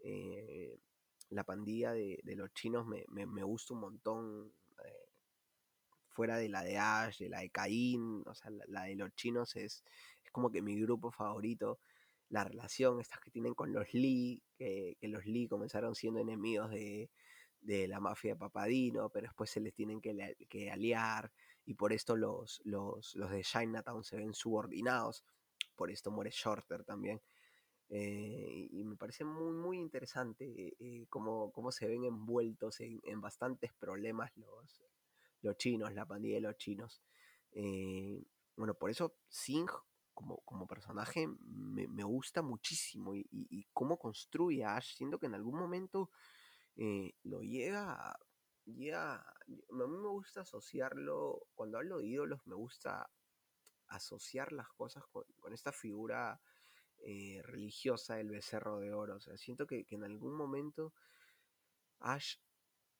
eh, 0.00 0.78
la 1.30 1.44
pandilla 1.44 1.92
de, 1.92 2.20
los 2.36 2.52
chinos 2.54 2.86
me, 2.86 3.42
gusta 3.42 3.74
un 3.74 3.80
montón. 3.80 4.52
Eh, 6.18 6.24
fuera 6.28 6.36
de 6.36 6.48
la 6.48 6.64
de 6.64 6.78
Ash, 6.78 7.18
de 7.18 7.28
la 7.28 7.40
de 7.40 7.50
Caín, 7.50 8.24
o 8.26 8.34
sea, 8.34 8.50
la, 8.66 8.84
de 8.84 8.96
los 8.96 9.14
chinos 9.14 9.54
es, 9.54 9.84
es, 10.24 10.30
como 10.32 10.50
que 10.50 10.62
mi 10.62 10.80
grupo 10.80 11.12
favorito. 11.12 11.78
La 12.30 12.44
relación 12.44 13.00
estas 13.00 13.20
que 13.20 13.30
tienen 13.30 13.54
con 13.54 13.72
los 13.72 13.94
Lee, 13.94 14.42
que, 14.56 14.96
los 15.02 15.24
Lee 15.26 15.46
comenzaron 15.48 15.94
siendo 15.94 16.20
enemigos 16.20 16.70
de, 16.70 17.08
la 17.88 18.00
mafia 18.00 18.32
de 18.32 18.38
Papadino, 18.38 19.10
pero 19.10 19.28
después 19.28 19.48
se 19.48 19.60
les 19.60 19.72
tienen 19.74 20.00
que, 20.00 20.70
aliar 20.70 21.30
y 21.64 21.74
por 21.74 21.92
esto 21.92 22.16
los, 22.16 22.60
los, 22.64 23.14
los 23.14 23.30
de 23.30 23.42
Chinatown 23.42 24.02
se 24.02 24.16
ven 24.16 24.34
subordinados. 24.34 25.24
Por 25.76 25.90
esto 25.90 26.10
muere 26.10 26.30
Shorter 26.32 26.84
también. 26.84 27.20
Eh, 27.90 28.68
y 28.70 28.84
me 28.84 28.96
parece 28.96 29.24
muy, 29.24 29.52
muy 29.52 29.78
interesante 29.78 30.74
eh, 30.78 31.06
cómo, 31.08 31.72
se 31.72 31.86
ven 31.86 32.04
envueltos 32.04 32.80
en, 32.80 33.20
bastantes 33.20 33.72
problemas 33.78 34.30
los, 34.36 34.82
los 35.42 35.56
chinos, 35.56 35.92
la 35.92 36.06
pandilla 36.06 36.36
de 36.36 36.40
los 36.42 36.56
chinos. 36.56 37.02
Eh, 37.52 38.22
bueno, 38.56 38.74
por 38.74 38.90
eso 38.90 39.16
Singh 39.28 39.70
como, 40.14 40.38
como 40.38 40.66
personaje 40.66 41.28
me, 41.28 42.02
gusta 42.02 42.42
muchísimo 42.42 43.14
y, 43.14 43.68
cómo 43.72 43.98
construye 43.98 44.64
a 44.64 44.76
Ash, 44.76 44.96
siendo 44.96 45.18
que 45.18 45.26
en 45.26 45.34
algún 45.34 45.56
momento 45.56 46.10
lo 47.22 47.40
llega, 47.40 48.18
llega, 48.64 49.14
a 49.16 49.44
mí 49.46 49.96
me 49.96 50.08
gusta 50.08 50.40
asociarlo, 50.40 51.46
cuando 51.54 51.78
hablo 51.78 51.98
de 51.98 52.06
ídolos 52.06 52.44
me 52.46 52.56
gusta 52.56 53.08
asociar 53.88 54.52
las 54.52 54.68
cosas 54.70 55.04
con, 55.06 55.24
con 55.38 55.52
esta 55.52 55.72
figura 55.72 56.40
eh, 57.00 57.40
religiosa 57.44 58.18
el 58.18 58.30
becerro 58.30 58.80
de 58.80 58.92
oro. 58.92 59.16
O 59.16 59.20
sea, 59.20 59.36
siento 59.36 59.66
que, 59.66 59.86
en 59.90 60.04
algún 60.04 60.36
momento 60.36 60.92
Ash, 62.00 62.36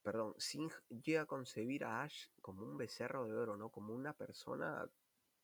perdón, 0.09 0.33
Singh 0.39 0.73
llega 1.05 1.21
a 1.21 1.27
concebir 1.27 1.85
a 1.85 2.03
Ash 2.03 2.29
como 2.41 2.65
un 2.65 2.79
becerro 2.79 3.27
de 3.27 3.37
oro, 3.37 3.59
¿no? 3.59 3.69
Como 3.69 3.93
una 3.93 4.15
persona 4.15 4.89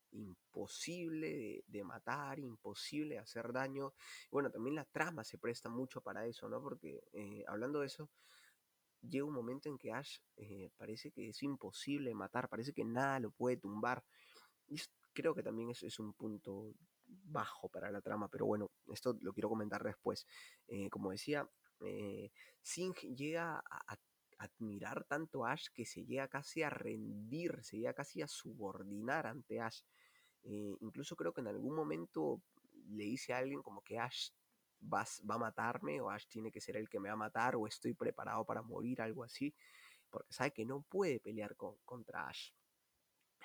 imposible 0.09 1.63
de, 1.67 1.83
matar, 1.83 2.39
imposible 2.39 3.13
de 3.13 3.19
hacer 3.19 3.53
daño. 3.53 3.93
Bueno, 4.31 4.49
también 4.49 4.75
la 4.75 4.85
trama 4.85 5.23
se 5.23 5.37
presta 5.37 5.69
mucho 5.69 6.01
para 6.01 6.25
eso, 6.25 6.49
¿no? 6.49 6.63
Porque 6.63 7.03
eh, 7.13 7.43
hablando 7.47 7.81
de 7.81 7.85
eso, 7.85 8.09
llega 9.07 9.23
un 9.23 9.35
momento 9.35 9.69
en 9.69 9.77
que 9.77 9.91
Ash 9.91 10.17
eh, 10.35 10.71
parece 10.77 11.11
que 11.11 11.29
es 11.29 11.43
imposible 11.43 12.15
matar, 12.15 12.49
parece 12.49 12.73
que 12.73 12.83
nada 12.83 13.19
lo 13.19 13.29
puede 13.29 13.57
tumbar. 13.57 14.03
Y 14.67 14.81
creo 15.13 15.35
que 15.35 15.43
también 15.43 15.69
es, 15.69 15.83
es 15.83 15.99
un 15.99 16.11
punto 16.13 16.73
bajo 17.05 17.69
para 17.69 17.91
la 17.91 18.01
trama, 18.01 18.29
pero 18.29 18.47
bueno, 18.47 18.71
esto 18.91 19.15
lo 19.21 19.31
quiero 19.31 19.47
comentar 19.47 19.83
después. 19.83 20.25
Eh, 20.67 20.89
como 20.89 21.11
decía, 21.11 21.47
Singh 22.63 22.97
llega 23.15 23.59
a, 23.59 23.95
admirar 24.37 25.05
tanto 25.05 25.45
a 25.45 25.53
Ash 25.53 25.67
que 25.73 25.85
se 25.85 26.05
llega 26.05 26.27
casi 26.27 26.63
a 26.63 26.69
rendir, 26.69 27.63
se 27.63 27.77
llega 27.77 27.93
casi 27.93 28.21
a 28.21 28.27
subordinar 28.27 29.27
ante 29.27 29.59
Ash. 29.59 29.81
Eh, 30.43 30.75
incluso 30.81 31.15
creo 31.15 31.33
que 31.33 31.41
en 31.41 31.47
algún 31.47 31.75
momento 31.75 32.41
le 32.89 33.05
dice 33.05 33.33
a 33.33 33.39
alguien 33.39 33.61
como 33.61 33.81
que 33.81 33.97
Ash 33.97 34.29
va, 34.81 35.05
va, 35.29 35.35
a 35.35 35.39
matarme 35.39 36.01
o 36.01 36.09
Ash 36.09 36.27
tiene 36.27 36.51
que 36.51 36.61
ser 36.61 36.77
el 36.77 36.89
que 36.89 36.99
me 36.99 37.09
va 37.09 37.13
a 37.13 37.17
matar 37.17 37.55
o 37.55 37.67
estoy 37.67 37.93
preparado 37.93 38.45
para 38.45 38.61
morir, 38.61 39.01
algo 39.01 39.23
así, 39.23 39.53
porque 40.09 40.31
sabe 40.33 40.51
que 40.51 40.65
no 40.65 40.81
puede 40.81 41.19
pelear 41.19 41.55
con, 41.55 41.75
contra 41.85 42.27
Ash. 42.27 42.51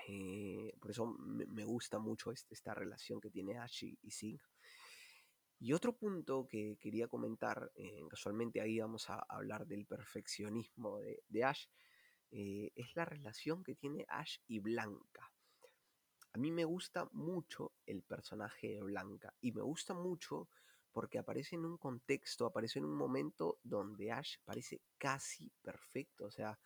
Eh, 0.09 0.74
por 0.80 0.91
eso 0.91 1.07
me, 1.07 1.64
gusta 1.64 1.99
mucho 1.99 2.32
esta 2.32 2.74
relación 2.74 3.20
que 3.20 3.30
tiene 3.30 3.59
Ash 3.59 3.84
y, 3.84 4.11
Singh. 4.11 4.41
Y 5.63 5.75
otro 5.75 5.95
punto 5.95 6.47
que 6.49 6.79
quería 6.81 7.07
comentar, 7.07 7.71
eh, 7.75 8.01
casualmente 8.09 8.63
ahí 8.63 8.81
vamos 8.81 9.11
a 9.11 9.23
hablar 9.29 9.67
del 9.67 9.85
perfeccionismo 9.85 11.01
de, 11.29 11.45
Ash, 11.45 11.67
eh, 12.31 12.73
es 12.75 12.97
la 12.97 13.05
relación 13.05 13.63
que 13.63 13.75
tiene 13.75 14.07
Ash 14.09 14.39
y 14.47 14.59
Blanca. 14.59 15.31
a 16.33 16.39
mí 16.39 16.51
me 16.51 16.65
gusta 16.65 17.09
mucho 17.13 17.73
el 17.85 18.03
personaje 18.03 18.69
de 18.69 18.83
Blanca 18.83 19.35
y 19.41 19.53
me 19.53 19.63
gusta 19.63 19.93
mucho 19.95 20.49
porque 20.93 21.19
aparece 21.19 21.57
en 21.57 21.67
un 21.67 21.77
contexto, 21.77 22.47
aparece 22.47 22.79
en 22.79 22.87
un 22.87 22.97
momento 22.97 23.59
donde 23.63 24.13
Ash 24.13 24.37
parece 24.45 24.81
casi 24.97 25.53
perfecto, 25.61 26.25
o 26.25 26.31
sea, 26.31 26.59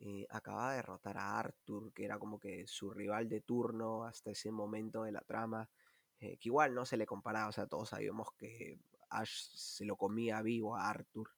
eh, 0.00 0.26
acaba 0.30 0.70
de 0.70 0.76
derrotar 0.76 1.16
a 1.16 1.38
Arthur, 1.38 1.92
que 1.92 2.04
era 2.04 2.18
como 2.18 2.40
que 2.40 2.66
su 2.66 2.90
rival 2.90 3.28
de 3.28 3.42
turno 3.42 4.04
hasta 4.04 4.32
ese 4.32 4.50
momento 4.50 5.04
de 5.04 5.12
la 5.12 5.20
trama, 5.20 5.70
eh, 6.22 6.38
que 6.38 6.48
igual 6.48 6.72
no 6.72 6.86
se 6.86 6.96
le 6.96 7.04
comparaba, 7.04 7.48
o 7.48 7.52
sea, 7.52 7.66
todos 7.66 7.88
sabíamos 7.88 8.28
que 8.38 8.78
Ash 9.10 9.48
se 9.54 9.84
lo 9.84 9.96
comía 9.96 10.40
vivo 10.40 10.76
a 10.76 10.88
Arthur, 10.88 11.28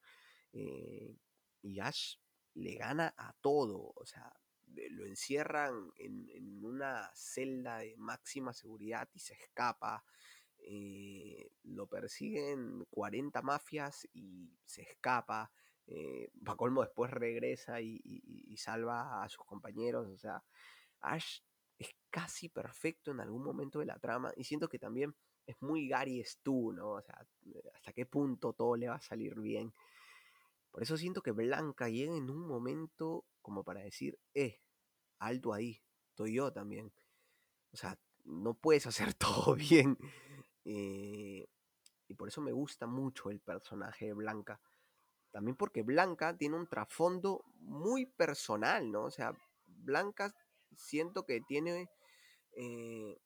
eh, 0.53 1.17
y 1.63 1.79
Ash 1.79 2.17
le 2.53 2.75
gana 2.75 3.11
a 3.17 3.33
todo, 3.41 3.93
o 3.95 4.05
sea, 4.05 4.31
lo 4.91 5.05
encierran 5.05 5.91
en, 5.97 6.63
una 6.63 7.09
celda 7.15 7.79
de 7.79 7.95
máxima 7.97 8.53
seguridad 8.53 9.09
y 9.13 9.19
se 9.19 9.33
escapa. 9.33 10.03
Eh, 10.57 11.51
lo 11.63 11.87
persiguen 11.87 12.85
40 12.89 13.41
mafias 13.41 14.07
y 14.13 14.55
se 14.65 14.83
escapa. 14.83 15.51
Eh, 15.87 16.31
colmo 16.57 16.81
después 16.81 17.11
regresa 17.11 17.81
y, 17.81 18.55
salva 18.57 19.23
a 19.23 19.29
sus 19.29 19.45
compañeros. 19.45 20.07
O 20.09 20.17
sea, 20.17 20.43
Ash 21.01 21.39
casi 22.15 22.47
perfecto 22.47 23.11
en 23.11 23.19
algún 23.19 23.43
momento 23.43 23.79
de 23.79 23.87
la 23.87 23.99
trama. 23.99 24.31
Y 24.37 24.45
siento 24.45 24.69
que 24.69 24.79
también 24.79 25.13
es 25.45 25.61
muy 25.61 25.89
Gary 25.89 26.23
Stu, 26.23 26.71
¿no? 26.71 26.91
O 26.91 27.01
sea, 27.01 27.27
hasta 27.73 27.91
qué 27.91 28.05
punto 28.05 28.53
todo 28.53 28.77
le 28.77 28.87
va 28.87 28.95
a 28.95 29.01
salir 29.01 29.37
bien. 29.37 29.73
Por 30.71 30.81
eso 30.81 30.95
siento 30.95 31.21
que 31.21 31.31
Blanca 31.31 31.89
llega 31.89 32.15
en 32.15 32.29
un 32.29 32.47
momento 32.47 33.25
como 33.41 33.65
para 33.65 33.81
decir, 33.81 34.17
eh, 34.33 34.61
alto 35.19 35.51
ahí, 35.51 35.83
estoy 36.11 36.35
yo 36.35 36.53
también. 36.53 36.93
O 37.73 37.75
sea, 37.75 37.99
no 38.23 38.53
puedes 38.53 38.87
hacer 38.87 39.13
todo 39.15 39.55
bien. 39.55 39.97
Eh, 40.63 41.45
y 42.07 42.13
por 42.13 42.29
eso 42.29 42.39
me 42.39 42.53
gusta 42.53 42.87
mucho 42.87 43.29
el 43.29 43.41
personaje 43.41 44.05
de 44.05 44.13
Blanca. 44.13 44.61
También 45.31 45.57
porque 45.57 45.81
Blanca 45.81 46.37
tiene 46.37 46.55
un 46.55 46.67
trasfondo 46.67 47.43
muy 47.59 48.05
personal, 48.05 48.89
¿no? 48.89 49.03
O 49.03 49.11
sea, 49.11 49.37
Blanca 49.65 50.33
siento 50.77 51.25
que 51.25 51.41
tiene 51.41 51.89
eh, 52.55 53.19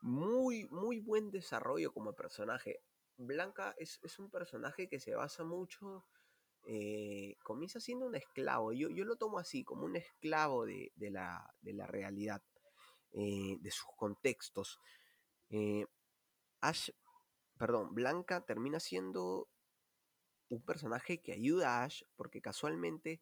muy, 0.00 0.68
muy 0.70 1.00
buen 1.00 1.30
desarrollo 1.30 1.92
como 1.92 2.14
personaje. 2.14 2.80
Blanca 3.16 3.74
es, 3.78 4.00
un 4.18 4.30
personaje 4.30 4.88
que 4.88 5.00
se 5.00 5.14
basa 5.14 5.44
mucho, 5.44 6.06
eh, 6.66 7.36
comienza 7.42 7.80
siendo 7.80 8.06
un 8.06 8.14
esclavo, 8.14 8.72
yo, 8.72 8.88
yo, 8.88 9.04
lo 9.04 9.16
tomo 9.16 9.38
así, 9.38 9.64
como 9.64 9.84
un 9.84 9.96
esclavo 9.96 10.64
de, 10.64 10.92
la, 11.10 11.86
realidad, 11.86 12.42
eh, 13.12 13.56
de 13.60 13.70
sus 13.70 13.88
contextos. 13.96 14.80
Ash, 16.60 16.90
perdón, 17.58 17.94
Blanca 17.94 18.44
termina 18.44 18.80
siendo 18.80 19.48
un 20.48 20.62
personaje 20.62 21.20
que 21.20 21.32
ayuda 21.32 21.80
a 21.80 21.84
Ash 21.84 22.02
porque 22.16 22.40
casualmente 22.40 23.20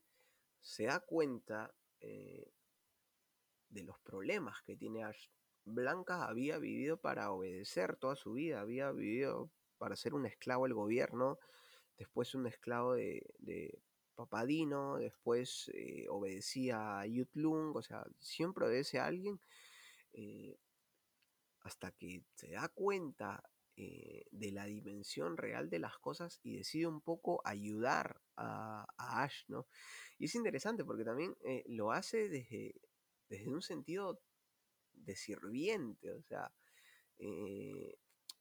se 0.60 0.84
da 0.84 1.00
cuenta 1.00 1.74
de 3.70 3.84
los 3.84 3.98
problemas 4.00 4.62
que 4.62 4.76
tiene 4.76 5.04
Ash. 5.04 5.28
Blanca 5.64 6.24
había 6.24 6.58
vivido 6.58 6.96
para 6.98 7.30
obedecer 7.30 7.96
toda 7.96 8.16
su 8.16 8.32
vida, 8.32 8.60
había 8.60 8.90
vivido 8.92 9.50
para 9.78 9.96
ser 9.96 10.14
un 10.14 10.26
esclavo 10.26 10.64
del 10.64 10.74
gobierno, 10.74 11.38
después 11.96 12.34
un 12.34 12.46
esclavo 12.46 12.94
de, 12.94 13.82
Papadino, 14.14 14.98
después 14.98 15.70
eh, 15.72 16.06
obedecía 16.10 17.00
a 17.00 17.06
Yutlung, 17.06 17.74
o 17.74 17.82
sea, 17.82 18.04
siempre 18.18 18.66
obedece 18.66 18.98
a 18.98 19.06
alguien, 19.06 19.40
eh, 20.12 20.58
hasta 21.62 21.92
que 21.92 22.22
se 22.34 22.50
da 22.50 22.68
cuenta 22.68 23.42
eh, 23.76 24.26
de 24.30 24.52
la 24.52 24.66
dimensión 24.66 25.38
real 25.38 25.70
de 25.70 25.78
las 25.78 25.96
cosas 25.98 26.38
y 26.42 26.58
decide 26.58 26.86
un 26.86 27.00
poco 27.00 27.40
ayudar 27.46 28.20
a, 28.36 28.86
Ash, 28.98 29.44
¿no? 29.48 29.66
Y 30.18 30.26
es 30.26 30.34
interesante 30.34 30.84
porque 30.84 31.04
también 31.04 31.34
lo 31.66 31.92
hace 31.92 32.28
desde, 32.28 32.74
desde 33.30 33.48
un 33.48 33.62
sentido 33.62 34.20
de 34.92 35.16
sirviente, 35.16 36.10
o 36.10 36.22
sea, 36.22 36.52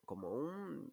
como 0.06 0.34
un 0.34 0.92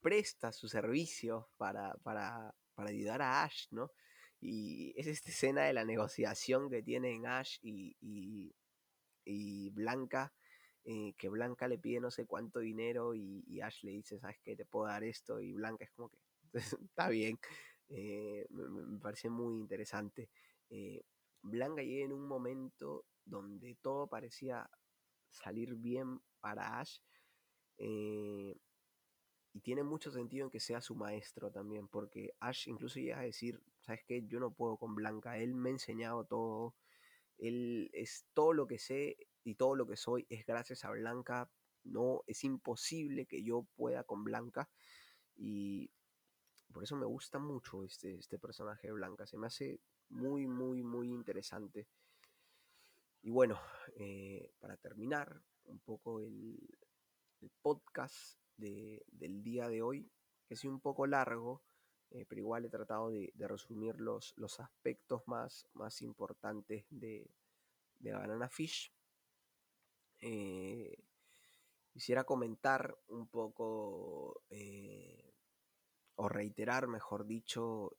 presta 0.00 0.52
su 0.52 0.68
servicio 0.68 1.50
para, 1.56 1.94
para, 2.02 2.54
ayudar 2.76 3.20
a 3.20 3.44
Ash, 3.44 3.66
¿no? 3.70 3.92
Y 4.40 4.94
es 4.96 5.06
esta 5.06 5.30
escena 5.30 5.64
de 5.64 5.74
la 5.74 5.84
negociación 5.84 6.70
que 6.70 6.82
tienen 6.82 7.26
Ash 7.26 7.58
y, 7.60 7.94
y, 9.26 9.70
Blanca, 9.70 10.32
eh, 10.84 11.12
que 11.18 11.28
Blanca 11.28 11.68
le 11.68 11.78
pide 11.78 12.00
no 12.00 12.10
sé 12.10 12.24
cuánto 12.24 12.60
dinero 12.60 13.14
y, 13.14 13.60
Ash 13.60 13.82
le 13.82 13.92
dice, 13.92 14.18
¿sabes 14.18 14.38
qué? 14.42 14.56
Te 14.56 14.64
puedo 14.64 14.86
dar 14.86 15.04
esto 15.04 15.40
y 15.40 15.52
Blanca 15.52 15.84
es 15.84 15.90
como 15.90 16.08
que, 16.08 16.18
está 16.88 17.08
bien, 17.10 17.38
eh, 17.90 18.46
me, 18.48 18.98
parece 18.98 19.28
muy 19.28 19.60
interesante. 19.60 20.30
Eh, 20.70 21.02
Blanca 21.42 21.82
llega 21.82 22.04
en 22.04 22.12
un 22.12 22.26
momento 22.26 23.06
donde 23.24 23.76
todo 23.76 24.08
parecía 24.08 24.68
salir 25.30 25.74
bien 25.74 26.20
para 26.40 26.80
Ash 26.80 26.98
y 29.52 29.60
tiene 29.62 29.82
mucho 29.82 30.10
sentido 30.10 30.44
en 30.44 30.50
que 30.50 30.60
sea 30.60 30.80
su 30.80 30.94
maestro 30.94 31.50
también, 31.50 31.88
porque 31.88 32.34
Ash 32.40 32.68
incluso 32.68 33.00
llega 33.00 33.20
a 33.20 33.24
decir, 33.24 33.60
¿sabes 33.80 34.02
qué? 34.06 34.24
Yo 34.26 34.38
no 34.38 34.52
puedo 34.52 34.76
con 34.76 34.94
Blanca, 34.94 35.38
él 35.38 35.54
me 35.54 35.70
ha 35.70 35.72
enseñado 35.72 36.24
todo, 36.24 36.76
él 37.38 37.90
es 37.92 38.26
todo 38.32 38.52
lo 38.52 38.66
que 38.66 38.78
sé 38.78 39.16
y 39.42 39.54
todo 39.56 39.74
lo 39.74 39.86
que 39.86 39.96
soy 39.96 40.26
es 40.28 40.46
gracias 40.46 40.84
a 40.84 40.90
Blanca, 40.90 41.50
no, 41.82 42.22
es 42.26 42.44
imposible 42.44 43.26
que 43.26 43.42
yo 43.42 43.66
pueda 43.74 44.04
con 44.04 44.22
Blanca 44.24 44.68
y 45.34 45.90
por 46.72 46.84
eso 46.84 46.96
me 46.96 47.06
gusta 47.06 47.38
mucho 47.38 47.82
este, 47.84 48.14
este 48.14 48.38
personaje 48.38 48.88
de 48.88 48.92
Blanca, 48.92 49.26
se 49.26 49.38
me 49.38 49.46
hace 49.46 49.80
muy, 50.10 50.46
muy, 50.46 50.82
muy 50.82 51.08
interesante. 51.08 51.88
Y 53.22 53.30
bueno, 53.30 53.60
eh, 53.96 54.52
para 54.60 54.76
terminar 54.76 55.40
un 55.64 55.78
poco 55.80 56.20
el, 56.20 56.58
podcast, 57.62 58.38
del 58.56 59.42
día 59.42 59.68
de 59.68 59.80
hoy, 59.80 60.10
que 60.46 60.54
es 60.54 60.64
un 60.64 60.80
poco 60.80 61.06
largo, 61.06 61.62
eh, 62.10 62.26
pero 62.28 62.40
igual 62.40 62.64
he 62.64 62.70
tratado 62.70 63.10
de, 63.10 63.32
resumir 63.38 63.98
los, 64.00 64.34
los, 64.36 64.60
aspectos 64.60 65.22
más, 65.26 65.66
más 65.72 66.02
importantes 66.02 66.84
de, 66.90 67.30
Banana 68.00 68.48
Fish. 68.50 68.92
Eh, 70.20 71.02
quisiera 71.90 72.24
comentar 72.24 72.98
un 73.08 73.28
poco, 73.28 74.42
o 76.16 76.28
reiterar, 76.28 76.88
mejor 76.88 77.26
dicho, 77.26 77.96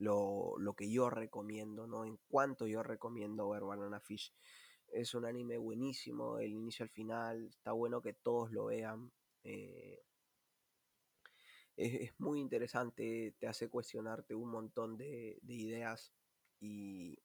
lo, 0.00 0.58
lo, 0.58 0.74
que 0.74 0.90
yo 0.90 1.10
recomiendo, 1.10 1.86
¿no? 1.86 2.04
En 2.04 2.18
cuanto 2.28 2.66
yo 2.66 2.82
recomiendo 2.82 3.50
ver 3.50 3.62
Banana 3.62 4.00
Fish. 4.00 4.34
Es 4.88 5.14
un 5.14 5.24
anime 5.24 5.56
buenísimo, 5.58 6.38
del 6.38 6.52
inicio 6.52 6.82
al 6.82 6.90
final, 6.90 7.46
está 7.46 7.72
bueno 7.72 8.02
que 8.02 8.14
todos 8.14 8.50
lo 8.50 8.66
vean. 8.66 9.12
Eh, 9.44 10.02
es, 11.76 12.18
muy 12.18 12.40
interesante, 12.40 13.34
te 13.38 13.46
hace 13.46 13.68
cuestionarte 13.68 14.34
un 14.34 14.50
montón 14.50 14.96
de, 14.96 15.38
ideas 15.46 16.12
y, 16.60 17.18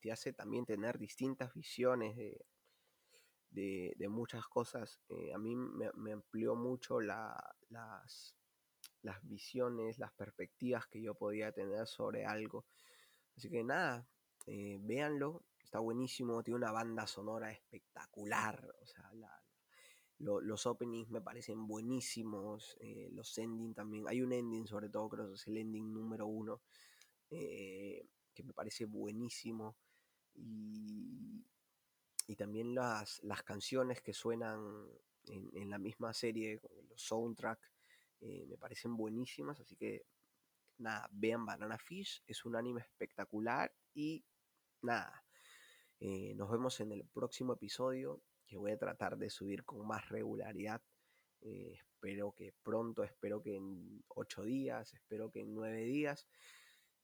te 0.00 0.10
hace 0.10 0.32
también 0.32 0.64
tener 0.64 0.98
distintas 0.98 1.52
visiones 1.52 2.16
de, 2.16 3.94
de, 3.96 4.08
muchas 4.08 4.46
cosas. 4.46 5.00
Eh, 5.08 5.32
a 5.34 5.38
mí 5.38 5.54
me, 5.54 6.12
amplió 6.12 6.54
mucho 6.56 7.00
las, 7.00 8.36
las 9.02 9.26
visiones, 9.28 9.98
las 9.98 10.12
perspectivas 10.12 10.86
que 10.86 11.02
yo 11.02 11.14
podía 11.14 11.52
tener 11.52 11.86
sobre 11.86 12.24
algo. 12.24 12.64
Así 13.36 13.50
que 13.50 13.64
nada, 13.64 14.06
eh, 14.46 14.78
véanlo, 14.80 15.44
está 15.62 15.78
buenísimo, 15.78 16.42
tiene 16.42 16.58
una 16.58 16.72
banda 16.72 17.06
sonora 17.06 17.50
espectacular, 17.50 18.74
o 18.80 18.86
sea, 18.86 19.10
los 20.22 20.66
openings 20.66 21.10
me 21.10 21.20
parecen 21.20 21.66
buenísimos, 21.66 22.76
eh, 22.80 23.10
los 23.12 23.36
endings 23.38 23.74
también. 23.74 24.04
Hay 24.08 24.22
un 24.22 24.32
ending, 24.32 24.66
sobre 24.66 24.88
todo, 24.88 25.08
creo 25.08 25.28
que 25.28 25.34
es 25.34 25.46
el 25.48 25.56
ending 25.56 25.92
número 25.92 26.26
uno, 26.26 26.62
eh, 27.30 28.06
que 28.32 28.44
me 28.44 28.52
parece 28.52 28.84
buenísimo. 28.84 29.76
Y, 30.34 31.44
también 32.38 32.74
las, 32.74 33.22
las, 33.24 33.42
canciones 33.42 34.00
que 34.00 34.14
suenan 34.14 34.88
en, 35.26 35.68
la 35.68 35.78
misma 35.78 36.14
serie, 36.14 36.62
los 36.88 37.02
soundtracks, 37.02 37.71
eh, 38.22 38.46
me 38.48 38.56
parecen 38.56 38.96
buenísimas. 38.96 39.60
Así 39.60 39.76
que, 39.76 40.06
nada, 40.78 41.08
vean 41.12 41.44
Banana 41.44 41.78
Fish, 41.78 42.22
es 42.26 42.44
un 42.44 42.56
anime 42.56 42.80
espectacular. 42.80 43.72
Y 43.94 44.24
nada, 44.82 45.24
nos 46.34 46.50
vemos 46.50 46.80
en 46.80 46.92
el 46.92 47.04
próximo 47.04 47.52
episodio 47.52 48.22
que 48.46 48.58
voy 48.58 48.72
a 48.72 48.78
tratar 48.78 49.16
de 49.16 49.30
subir 49.30 49.64
con 49.64 49.86
más 49.86 50.08
regularidad. 50.08 50.82
Eh, 51.40 51.72
espero 51.74 52.32
que 52.32 52.54
pronto, 52.62 53.02
espero 53.02 53.42
que 53.42 53.56
en 53.56 54.04
ocho 54.08 54.44
días, 54.44 54.92
espero 54.94 55.30
que 55.30 55.40
en 55.40 55.54
nueve 55.54 55.84
días. 55.84 56.28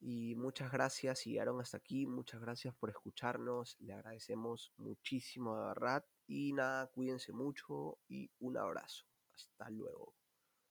Y 0.00 0.34
muchas 0.36 0.70
gracias 0.70 1.24
llegaron 1.24 1.60
hasta 1.60 1.78
aquí, 1.78 2.06
muchas 2.06 2.40
gracias 2.40 2.74
por 2.74 2.90
escucharnos, 2.90 3.76
le 3.80 3.94
agradecemos 3.94 4.72
muchísimo 4.76 5.56
de 5.56 5.64
verdad. 5.64 6.04
Y 6.26 6.52
nada, 6.52 6.86
cuídense 6.88 7.32
mucho 7.32 7.98
y 8.08 8.30
un 8.40 8.58
abrazo. 8.58 9.06
Hasta 9.34 9.70
luego. 9.70 10.14